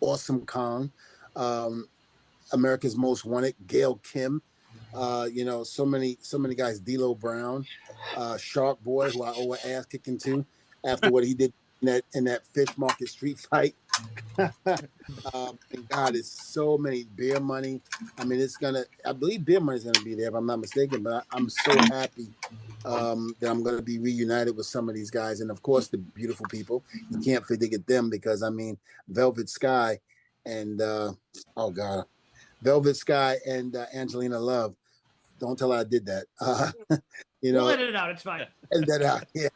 [0.00, 0.90] Awesome Kong,
[1.36, 1.88] um,
[2.52, 4.40] America's Most Wanted, Gail Kim.
[4.94, 6.80] Uh, you know, so many, so many guys.
[6.80, 7.66] D'Lo Brown,
[8.16, 10.46] uh, Shark Boy, who I owe an ass kicking to
[10.84, 13.74] after what he did in that in that fish market street fight.
[14.38, 17.80] Um, and God, it's so many beer money.
[18.18, 18.84] I mean, it's gonna.
[19.04, 21.02] I believe beer money is gonna be there if I'm not mistaken.
[21.02, 22.28] But I, am so happy
[22.84, 25.98] um, that I'm gonna be reunited with some of these guys, and of course the
[25.98, 26.84] beautiful people.
[27.10, 28.78] You can't forget them because I mean,
[29.08, 29.98] Velvet Sky
[30.46, 31.12] and uh,
[31.56, 32.04] oh God,
[32.62, 34.74] Velvet Sky and uh, Angelina Love.
[35.40, 36.26] Don't tell her I did that.
[36.40, 36.72] Uh,
[37.40, 38.10] you know, we'll edit it out.
[38.10, 38.46] It's fine.
[38.70, 39.24] And that out.
[39.34, 39.48] Yeah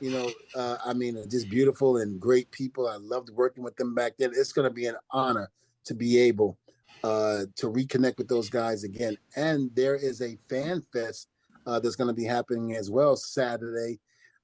[0.00, 2.88] you know, uh, I mean, just beautiful and great people.
[2.88, 4.32] I loved working with them back then.
[4.34, 5.50] It's going to be an honor
[5.86, 6.58] to be able
[7.02, 9.16] uh, to reconnect with those guys again.
[9.36, 11.28] And there is a fan fest
[11.66, 13.98] uh, that's going to be happening as well Saturday.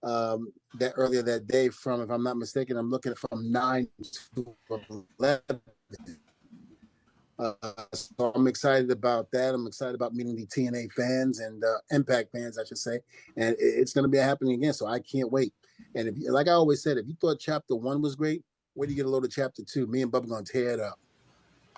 [0.04, 3.86] Um, that earlier that day, from if I'm not mistaken, I'm looking from nine
[4.34, 4.56] to
[5.18, 5.60] eleven.
[7.42, 7.54] Uh,
[7.92, 9.54] so I'm excited about that.
[9.54, 13.00] I'm excited about meeting the TNA fans and uh, Impact fans, I should say,
[13.36, 14.72] and it's going to be happening again.
[14.72, 15.52] So I can't wait.
[15.96, 18.92] And if, like I always said, if you thought Chapter One was great, where do
[18.92, 19.88] you get a load of Chapter Two?
[19.88, 21.00] Me and Bubba going to tear it up.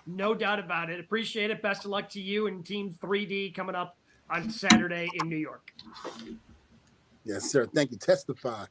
[0.06, 1.00] No doubt about it.
[1.00, 1.62] Appreciate it.
[1.62, 3.96] Best of luck to you and Team 3D coming up
[4.28, 5.72] on Saturday in New York.
[7.24, 7.66] Yes, sir.
[7.66, 7.96] Thank you.
[7.96, 8.66] Testify.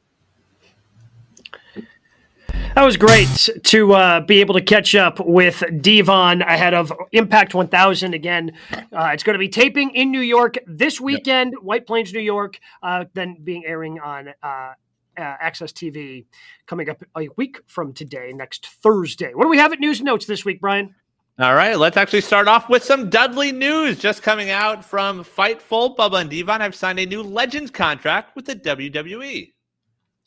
[2.74, 7.54] That was great to uh, be able to catch up with Devon ahead of Impact
[7.54, 8.50] 1000 again.
[8.72, 11.62] Uh, it's going to be taping in New York this weekend, yep.
[11.62, 14.74] White Plains, New York, uh, then being airing on uh, uh,
[15.16, 16.24] AXS TV
[16.66, 19.34] coming up a week from today, next Thursday.
[19.34, 20.96] What do we have at news notes this week, Brian?
[21.38, 25.94] All right, let's actually start off with some Dudley news just coming out from Fightful.
[25.94, 29.53] Bubba and Devon have signed a new Legends contract with the WWE.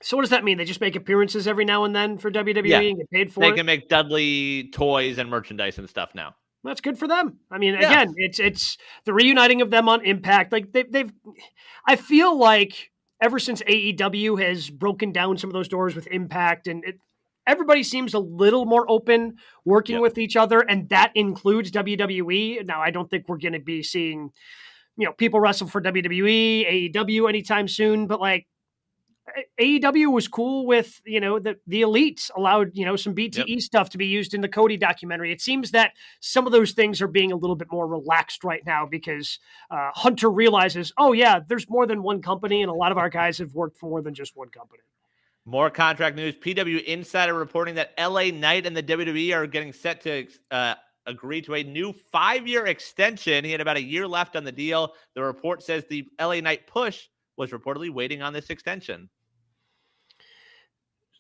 [0.02, 0.58] So what does that mean?
[0.58, 2.80] They just make appearances every now and then for WWE yeah.
[2.80, 3.52] and get paid for they it.
[3.52, 6.36] They can make Dudley toys and merchandise and stuff now.
[6.64, 7.40] That's good for them.
[7.50, 8.02] I mean, yeah.
[8.02, 10.52] again, it's it's the reuniting of them on Impact.
[10.52, 11.12] Like they, they've,
[11.88, 12.92] I feel like
[13.22, 17.00] ever since AEW has broken down some of those doors with Impact, and it,
[17.48, 20.02] everybody seems a little more open working yep.
[20.02, 22.66] with each other, and that includes WWE.
[22.66, 24.32] Now, I don't think we're going to be seeing,
[24.98, 28.46] you know, people wrestle for WWE, AEW anytime soon, but like
[29.60, 33.60] AEW was cool with you know the the elites allowed you know some BTE yep.
[33.60, 35.32] stuff to be used in the Cody documentary.
[35.32, 38.66] It seems that some of those things are being a little bit more relaxed right
[38.66, 42.92] now because uh, Hunter realizes, oh yeah, there's more than one company, and a lot
[42.92, 44.82] of our guys have worked for more than just one company.
[45.46, 46.36] More contract news.
[46.36, 50.76] PW Insider reporting that LA Knight and the WWE are getting set to uh,
[51.06, 53.46] agree to a new five year extension.
[53.46, 54.94] He had about a year left on the deal.
[55.16, 57.08] The report says the LA Knight push
[57.38, 59.10] was reportedly waiting on this extension.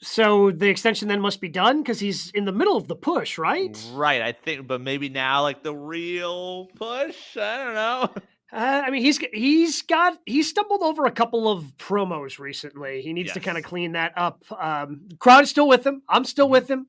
[0.01, 3.37] So the extension then must be done because he's in the middle of the push,
[3.37, 3.75] right?
[3.93, 4.21] Right.
[4.21, 7.37] I think, but maybe now, like the real push.
[7.37, 8.09] I don't know.
[8.49, 13.01] Uh, I mean, he's he's got he's stumbled over a couple of promos recently.
[13.01, 13.33] He needs yes.
[13.33, 14.41] to kind of clean that up.
[14.57, 16.01] Um, crowd is still with him.
[16.07, 16.53] I'm still mm-hmm.
[16.53, 16.87] with him,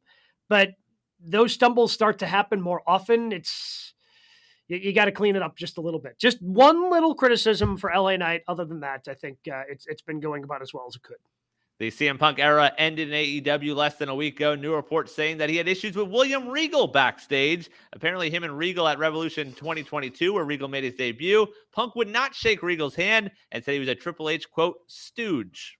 [0.49, 0.75] but
[1.21, 3.33] those stumbles start to happen more often.
[3.33, 3.93] It's
[4.69, 6.17] you, you got to clean it up just a little bit.
[6.17, 8.43] Just one little criticism for LA Knight.
[8.47, 11.03] Other than that, I think uh, it's it's been going about as well as it
[11.03, 11.17] could.
[11.79, 14.57] The CM Punk era ended in AEW less than a week ago.
[14.57, 17.71] New reports saying that he had issues with William Regal backstage.
[17.93, 22.35] Apparently, him and Regal at Revolution 2022, where Regal made his debut, Punk would not
[22.35, 25.79] shake Regal's hand and said he was a Triple H quote stooge.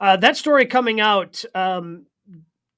[0.00, 2.06] Uh, that story coming out um,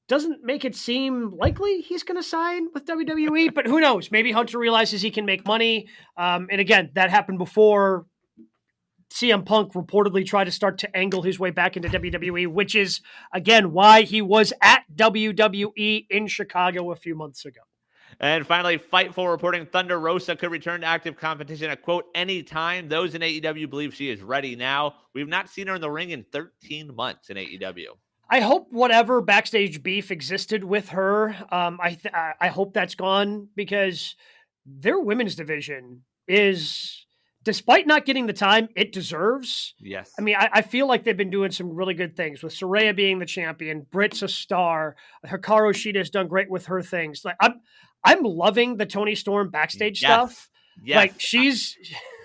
[0.09, 4.11] doesn't make it seem likely he's going to sign with WWE, but who knows?
[4.11, 5.87] Maybe Hunter realizes he can make money.
[6.17, 8.05] Um, and again, that happened before
[9.15, 13.01] CM Punk reportedly tried to start to angle his way back into WWE, which is
[13.33, 17.61] again why he was at WWE in Chicago a few months ago.
[18.19, 22.89] And finally, Fightful reporting Thunder Rosa could return to active competition at quote anytime.
[22.89, 24.97] Those in AEW believe she is ready now.
[25.15, 27.87] We've not seen her in the ring in 13 months in AEW.
[28.29, 33.49] I hope whatever backstage beef existed with her, um, I th- I hope that's gone
[33.55, 34.17] because
[34.67, 37.04] their women's division is
[37.45, 39.75] despite not getting the time it deserves.
[39.79, 40.13] Yes.
[40.19, 42.97] I mean, I, I, feel like they've been doing some really good things with Saraya
[42.97, 47.23] being the champion, Britt's a star, Hikaru Shida has done great with her things.
[47.25, 47.61] Like I'm
[48.03, 50.11] I'm loving the Toni Storm backstage yes.
[50.11, 50.51] stuff.
[50.83, 50.97] Yes.
[50.97, 51.77] Like she's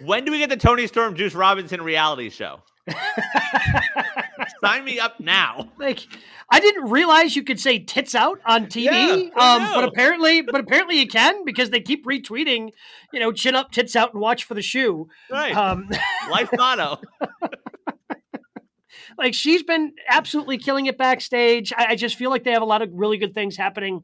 [0.03, 2.61] when do we get the Toni Storm Juice Robinson reality show?
[4.63, 5.71] Sign me up now.
[5.77, 6.05] Like
[6.51, 8.85] I didn't realize you could say tits out on TV.
[8.85, 12.71] Yeah, um, but apparently, but apparently you can because they keep retweeting,
[13.13, 15.07] you know, chin up, tits out, and watch for the shoe.
[15.29, 15.55] Right.
[15.55, 15.89] Um,
[16.31, 16.99] Life motto.
[19.17, 21.71] like she's been absolutely killing it backstage.
[21.75, 24.03] I, I, just feel like they have a lot of really good things happening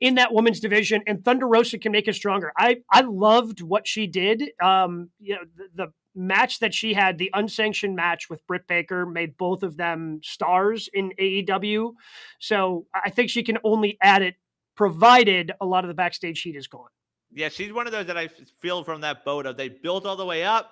[0.00, 2.52] in that women's division, and Thunder Rosa can make it stronger.
[2.56, 4.42] I I loved what she did.
[4.62, 9.06] Um, you know, the, the match that she had, the unsanctioned match with Britt Baker,
[9.06, 11.92] made both of them stars in AEW.
[12.38, 14.36] So I think she can only add it,
[14.74, 16.88] provided a lot of the backstage heat is gone.
[17.32, 20.16] Yeah, she's one of those that I feel from that boat of they built all
[20.16, 20.70] the way up.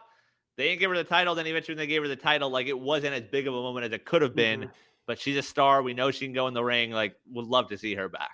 [0.57, 1.35] They didn't give her the title.
[1.35, 2.49] Then eventually they gave her the title.
[2.51, 4.61] Like it wasn't as big of a moment as it could have been.
[4.61, 4.71] Mm-hmm.
[5.07, 5.83] But she's a star.
[5.83, 6.91] We know she can go in the ring.
[6.91, 8.31] Like would love to see her back.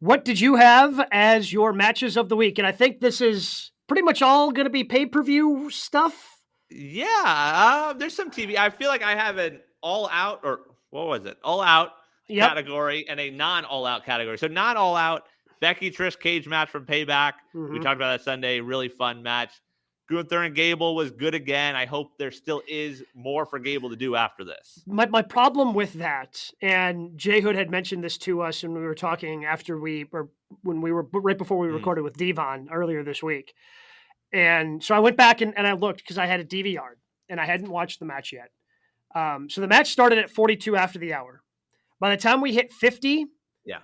[0.00, 2.58] What did you have as your matches of the week?
[2.58, 6.38] And I think this is pretty much all going to be pay per view stuff.
[6.70, 8.56] Yeah, uh, there's some TV.
[8.56, 10.60] I feel like I have an all out or
[10.90, 11.36] what was it?
[11.44, 11.90] All out
[12.28, 12.48] yep.
[12.48, 14.38] category and a non all out category.
[14.38, 15.24] So non all out
[15.60, 17.34] Becky Trish cage match from Payback.
[17.54, 17.72] Mm-hmm.
[17.72, 18.60] We talked about that Sunday.
[18.60, 19.52] Really fun match.
[20.14, 21.76] Gunther and Gable was good again.
[21.76, 24.82] I hope there still is more for Gable to do after this.
[24.86, 28.94] My my problem with that, and JHood had mentioned this to us when we were
[28.94, 30.30] talking after we or
[30.62, 31.74] when we were right before we mm.
[31.74, 33.54] recorded with Devon earlier this week.
[34.32, 36.94] And so I went back and, and I looked because I had a DVR
[37.28, 38.50] and I hadn't watched the match yet.
[39.14, 41.42] Um, so the match started at 42 after the hour.
[42.00, 43.26] By the time we hit 50,
[43.64, 43.78] yeah,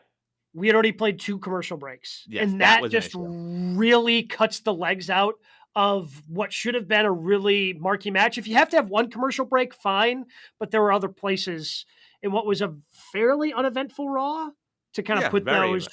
[0.53, 2.25] we had already played two commercial breaks.
[2.29, 5.35] Yes, and that, that just really cuts the legs out
[5.77, 8.39] of what should have been a really marquee match.
[8.39, 10.27] If you have to have one commercial break, fine,
[10.59, 11.87] but there were other places
[12.23, 12.75] in what was a
[13.13, 14.51] fairly uneventful Raw
[14.95, 15.89] to kind of yeah, put those.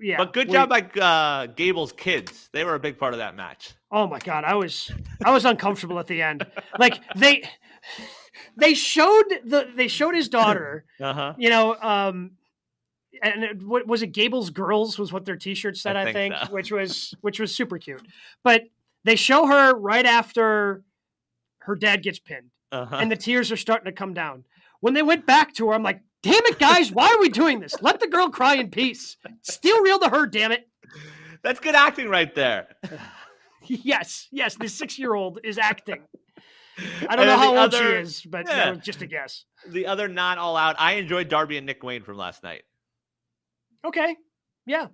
[0.00, 2.48] Yeah, but good job by uh, Gable's kids.
[2.52, 3.72] They were a big part of that match.
[3.90, 4.90] Oh my god, I was
[5.24, 6.44] I was uncomfortable at the end.
[6.78, 7.44] Like they
[8.56, 10.84] they showed the they showed his daughter.
[11.00, 11.34] uh-huh.
[11.38, 12.32] You know, um,
[13.22, 14.08] and it, what was it?
[14.08, 16.52] Gable's girls was what their T-shirt said, I, I think, so.
[16.52, 18.02] which was which was super cute.
[18.42, 18.64] But
[19.06, 20.82] they show her right after
[21.60, 22.96] her dad gets pinned, uh-huh.
[22.96, 24.44] and the tears are starting to come down.
[24.80, 27.60] When they went back to her, I'm like, damn it, guys, why are we doing
[27.60, 27.74] this?
[27.80, 29.16] Let the girl cry in peace.
[29.42, 30.68] Still real to her, damn it.
[31.42, 32.66] That's good acting right there.
[33.66, 36.02] yes, yes, the six year old is acting.
[37.08, 38.74] I don't know how old other, she is, but yeah.
[38.74, 39.44] just a guess.
[39.68, 42.62] The other not all out, I enjoyed Darby and Nick Wayne from last night.
[43.86, 44.16] Okay.
[44.66, 44.88] Yeah.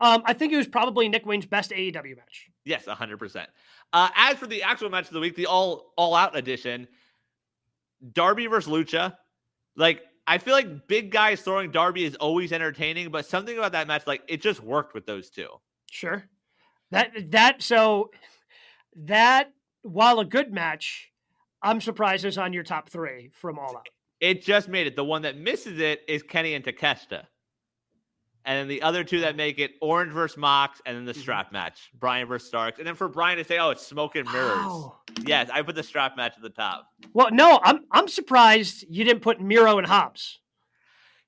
[0.00, 2.50] Um, I think it was probably Nick Wayne's best AEW match.
[2.64, 3.46] Yes, 100%.
[3.92, 6.86] Uh, as for the actual match of the week, the all all out edition,
[8.12, 9.14] Darby versus Lucha,
[9.76, 13.88] like I feel like big guys throwing Darby is always entertaining, but something about that
[13.88, 15.48] match, like it just worked with those two.
[15.90, 16.24] Sure.
[16.90, 18.10] That that so
[18.96, 19.50] that
[19.82, 21.10] while a good match,
[21.62, 23.88] I'm surprised is on your top three from All Out.
[24.20, 24.94] It just made it.
[24.94, 27.24] The one that misses it is Kenny and Takeshita.
[28.44, 31.20] And then the other two that make it Orange versus Mox, and then the Mhm.
[31.20, 32.78] strap match, Bryan versus Starks.
[32.78, 34.66] And then for Brian to say, oh, it's smoke and mirrors.
[34.66, 34.98] Wow.
[35.24, 36.88] Yes, I put the strap match at the top.
[37.12, 40.40] Well, no, I'm I'm surprised you didn't put Miro and Hobbs.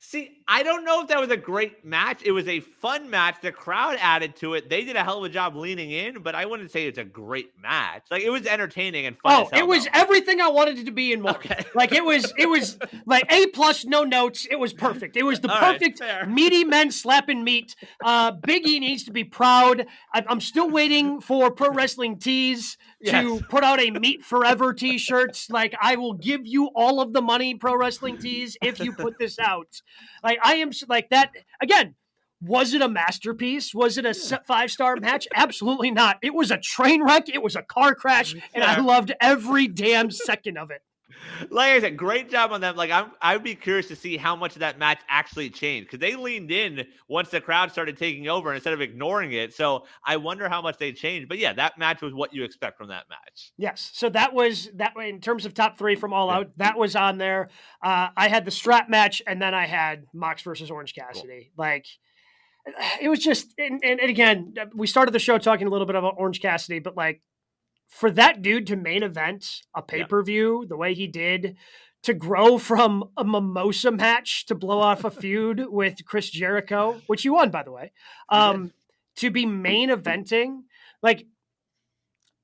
[0.01, 2.21] See, I don't know if that was a great match.
[2.23, 3.37] It was a fun match.
[3.41, 4.69] The crowd added to it.
[4.69, 7.05] They did a hell of a job leaning in, but I wouldn't say it's a
[7.05, 8.03] great match.
[8.11, 9.47] Like it was entertaining and fun.
[9.53, 9.91] Oh, it was though.
[9.95, 11.31] everything I wanted it to be in more.
[11.33, 11.65] Okay.
[11.75, 14.47] Like it was, it was like A plus, no notes.
[14.49, 15.17] It was perfect.
[15.17, 16.25] It was the All right, perfect fair.
[16.29, 17.75] meaty men slapping meat.
[18.03, 19.87] Uh, Biggie needs to be proud.
[20.13, 23.43] I, I'm still waiting for Pro Wrestling Tees to Yes.
[23.49, 25.51] put out a Meat Forever T-shirts.
[25.51, 29.19] Like I will give you all of the money, Pro Wrestling Tees, if you put
[29.19, 29.81] this out.
[30.23, 31.95] Like I am like that again.
[32.41, 33.75] Was it a masterpiece?
[33.75, 34.13] Was it a
[34.47, 35.27] five star match?
[35.35, 36.19] Absolutely not.
[36.23, 37.29] It was a train wreck.
[37.29, 40.83] It was a car crash, and I loved every damn second of it.
[41.51, 42.77] Like I said, great job on them.
[42.77, 46.01] Like I'm, I'd be curious to see how much of that match actually changed because
[46.01, 49.55] they leaned in once the crowd started taking over instead of ignoring it.
[49.55, 51.29] So I wonder how much they changed.
[51.29, 53.53] But yeah, that match was what you expect from that match.
[53.57, 53.91] Yes.
[53.95, 56.31] So that was that in terms of top three from All.
[56.31, 56.51] Out.
[56.57, 57.51] That was on there.
[57.83, 61.53] Uh, I had the strap match, and then I had Mox versus Orange Cassidy.
[61.57, 61.87] Like
[63.01, 65.97] it was just, and, and, and again, we started the show talking a little bit
[65.97, 67.21] about Orange Cassidy, but like
[67.89, 71.57] for that dude to main event a pay per view the way he did.
[72.05, 77.25] To grow from a mimosa match to blow off a feud with Chris Jericho, which
[77.25, 77.93] you won, by the way,
[78.29, 78.73] um,
[79.17, 80.65] to be main eventing,
[81.03, 81.25] like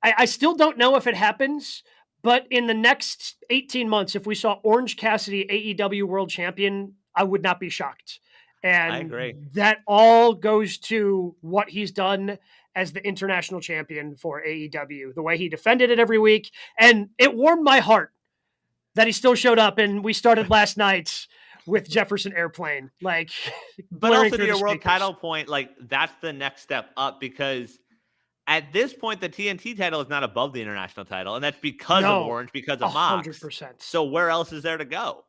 [0.03, 1.83] I, I still don't know if it happens,
[2.23, 7.25] but in the next 18 months, if we saw Orange Cassidy AEW World Champion, I
[7.25, 8.21] would not be shocked.
[8.63, 9.35] And I agree.
[9.55, 12.39] that all goes to what he's done
[12.75, 16.51] as the international champion for AEW, the way he defended it every week.
[16.79, 18.13] And it warmed my heart
[18.95, 19.79] that he still showed up.
[19.79, 21.27] And we started last night
[21.67, 22.91] with Jefferson Airplane.
[23.03, 23.31] Like,
[23.91, 24.91] But also to your the world speakers.
[24.91, 27.79] title point, like that's the next step up because
[28.47, 32.03] at this point the TNT title is not above the international title, and that's because
[32.03, 32.23] No.
[32.23, 33.27] of Orange, because of Mox.
[33.29, 33.83] 100%.
[33.83, 35.25] So where else is there to go?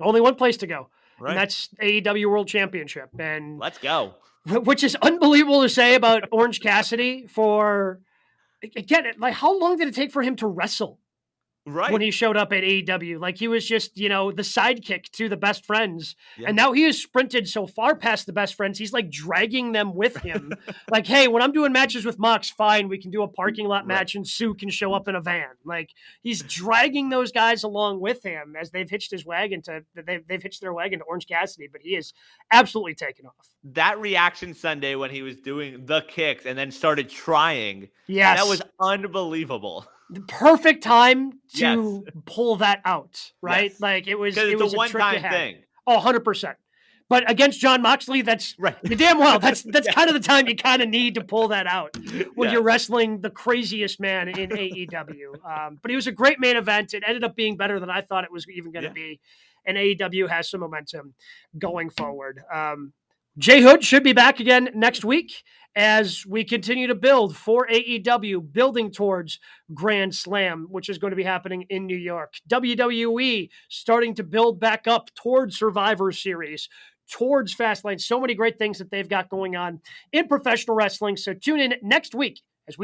[0.00, 0.88] Only one place to go.
[1.20, 1.30] Right.
[1.32, 3.10] And that's AEW World Championship.
[3.18, 4.14] And Let's go.
[4.46, 8.00] Which is unbelievable to say about Orange Cassidy for
[8.76, 10.98] again, like how long did it take for him to wrestle
[11.66, 11.92] Right.
[11.92, 13.20] when he showed up at AEW?
[13.20, 16.16] Like he was just, you know, the sidekick to the best friends.
[16.38, 16.48] Yeah.
[16.48, 19.94] And now he has sprinted so far past the best friends, he's like dragging them
[19.94, 20.52] with him.
[20.90, 23.80] like, hey, when I'm doing matches with Mox, fine, we can do a parking lot
[23.82, 23.88] Right.
[23.88, 25.50] match and Sue can show up in a van.
[25.64, 25.90] Like
[26.22, 30.42] he's dragging those guys along with him as they've hitched his wagon to they've they've
[30.42, 32.14] hitched their wagon to Orange Cassidy, but he is
[32.50, 33.48] absolutely taken off.
[33.64, 38.38] that reaction Sunday when he was doing the kicks and then started trying, Yes.
[38.40, 39.86] that was unbelievable.
[40.12, 43.70] The perfect time to pull that out, right?
[43.70, 43.80] Yes.
[43.80, 45.56] Like it was it was a a one trick thing.
[45.86, 46.54] Oh, 100%.
[47.08, 48.76] But against Jon Moxley, that's Right.
[48.84, 49.38] you damn well.
[49.40, 49.92] That's that's Yeah.
[49.94, 51.96] kind of the time you kind of need to pull that out
[52.34, 52.54] when Yeah.
[52.54, 55.34] you're wrestling the craziest man in AEW.
[55.44, 56.94] Um, but it was a great main event.
[56.94, 58.92] It ended up being better than I thought it was even going to Yeah.
[58.94, 59.20] be.
[59.66, 61.14] And AEW has some momentum
[61.58, 62.40] going forward.
[62.52, 62.92] Um,
[63.38, 65.44] JHood should be back again next week
[65.76, 69.38] as we continue to build for AEW, building towards
[69.72, 72.34] Grand Slam, which is going to be happening in New York.
[72.50, 76.68] WWE starting to build back up towards Survivor Series,
[77.10, 78.00] towards Fastlane.
[78.00, 79.80] So many great things that they've got going on
[80.12, 81.16] in professional wrestling.
[81.16, 82.40] So tune in next week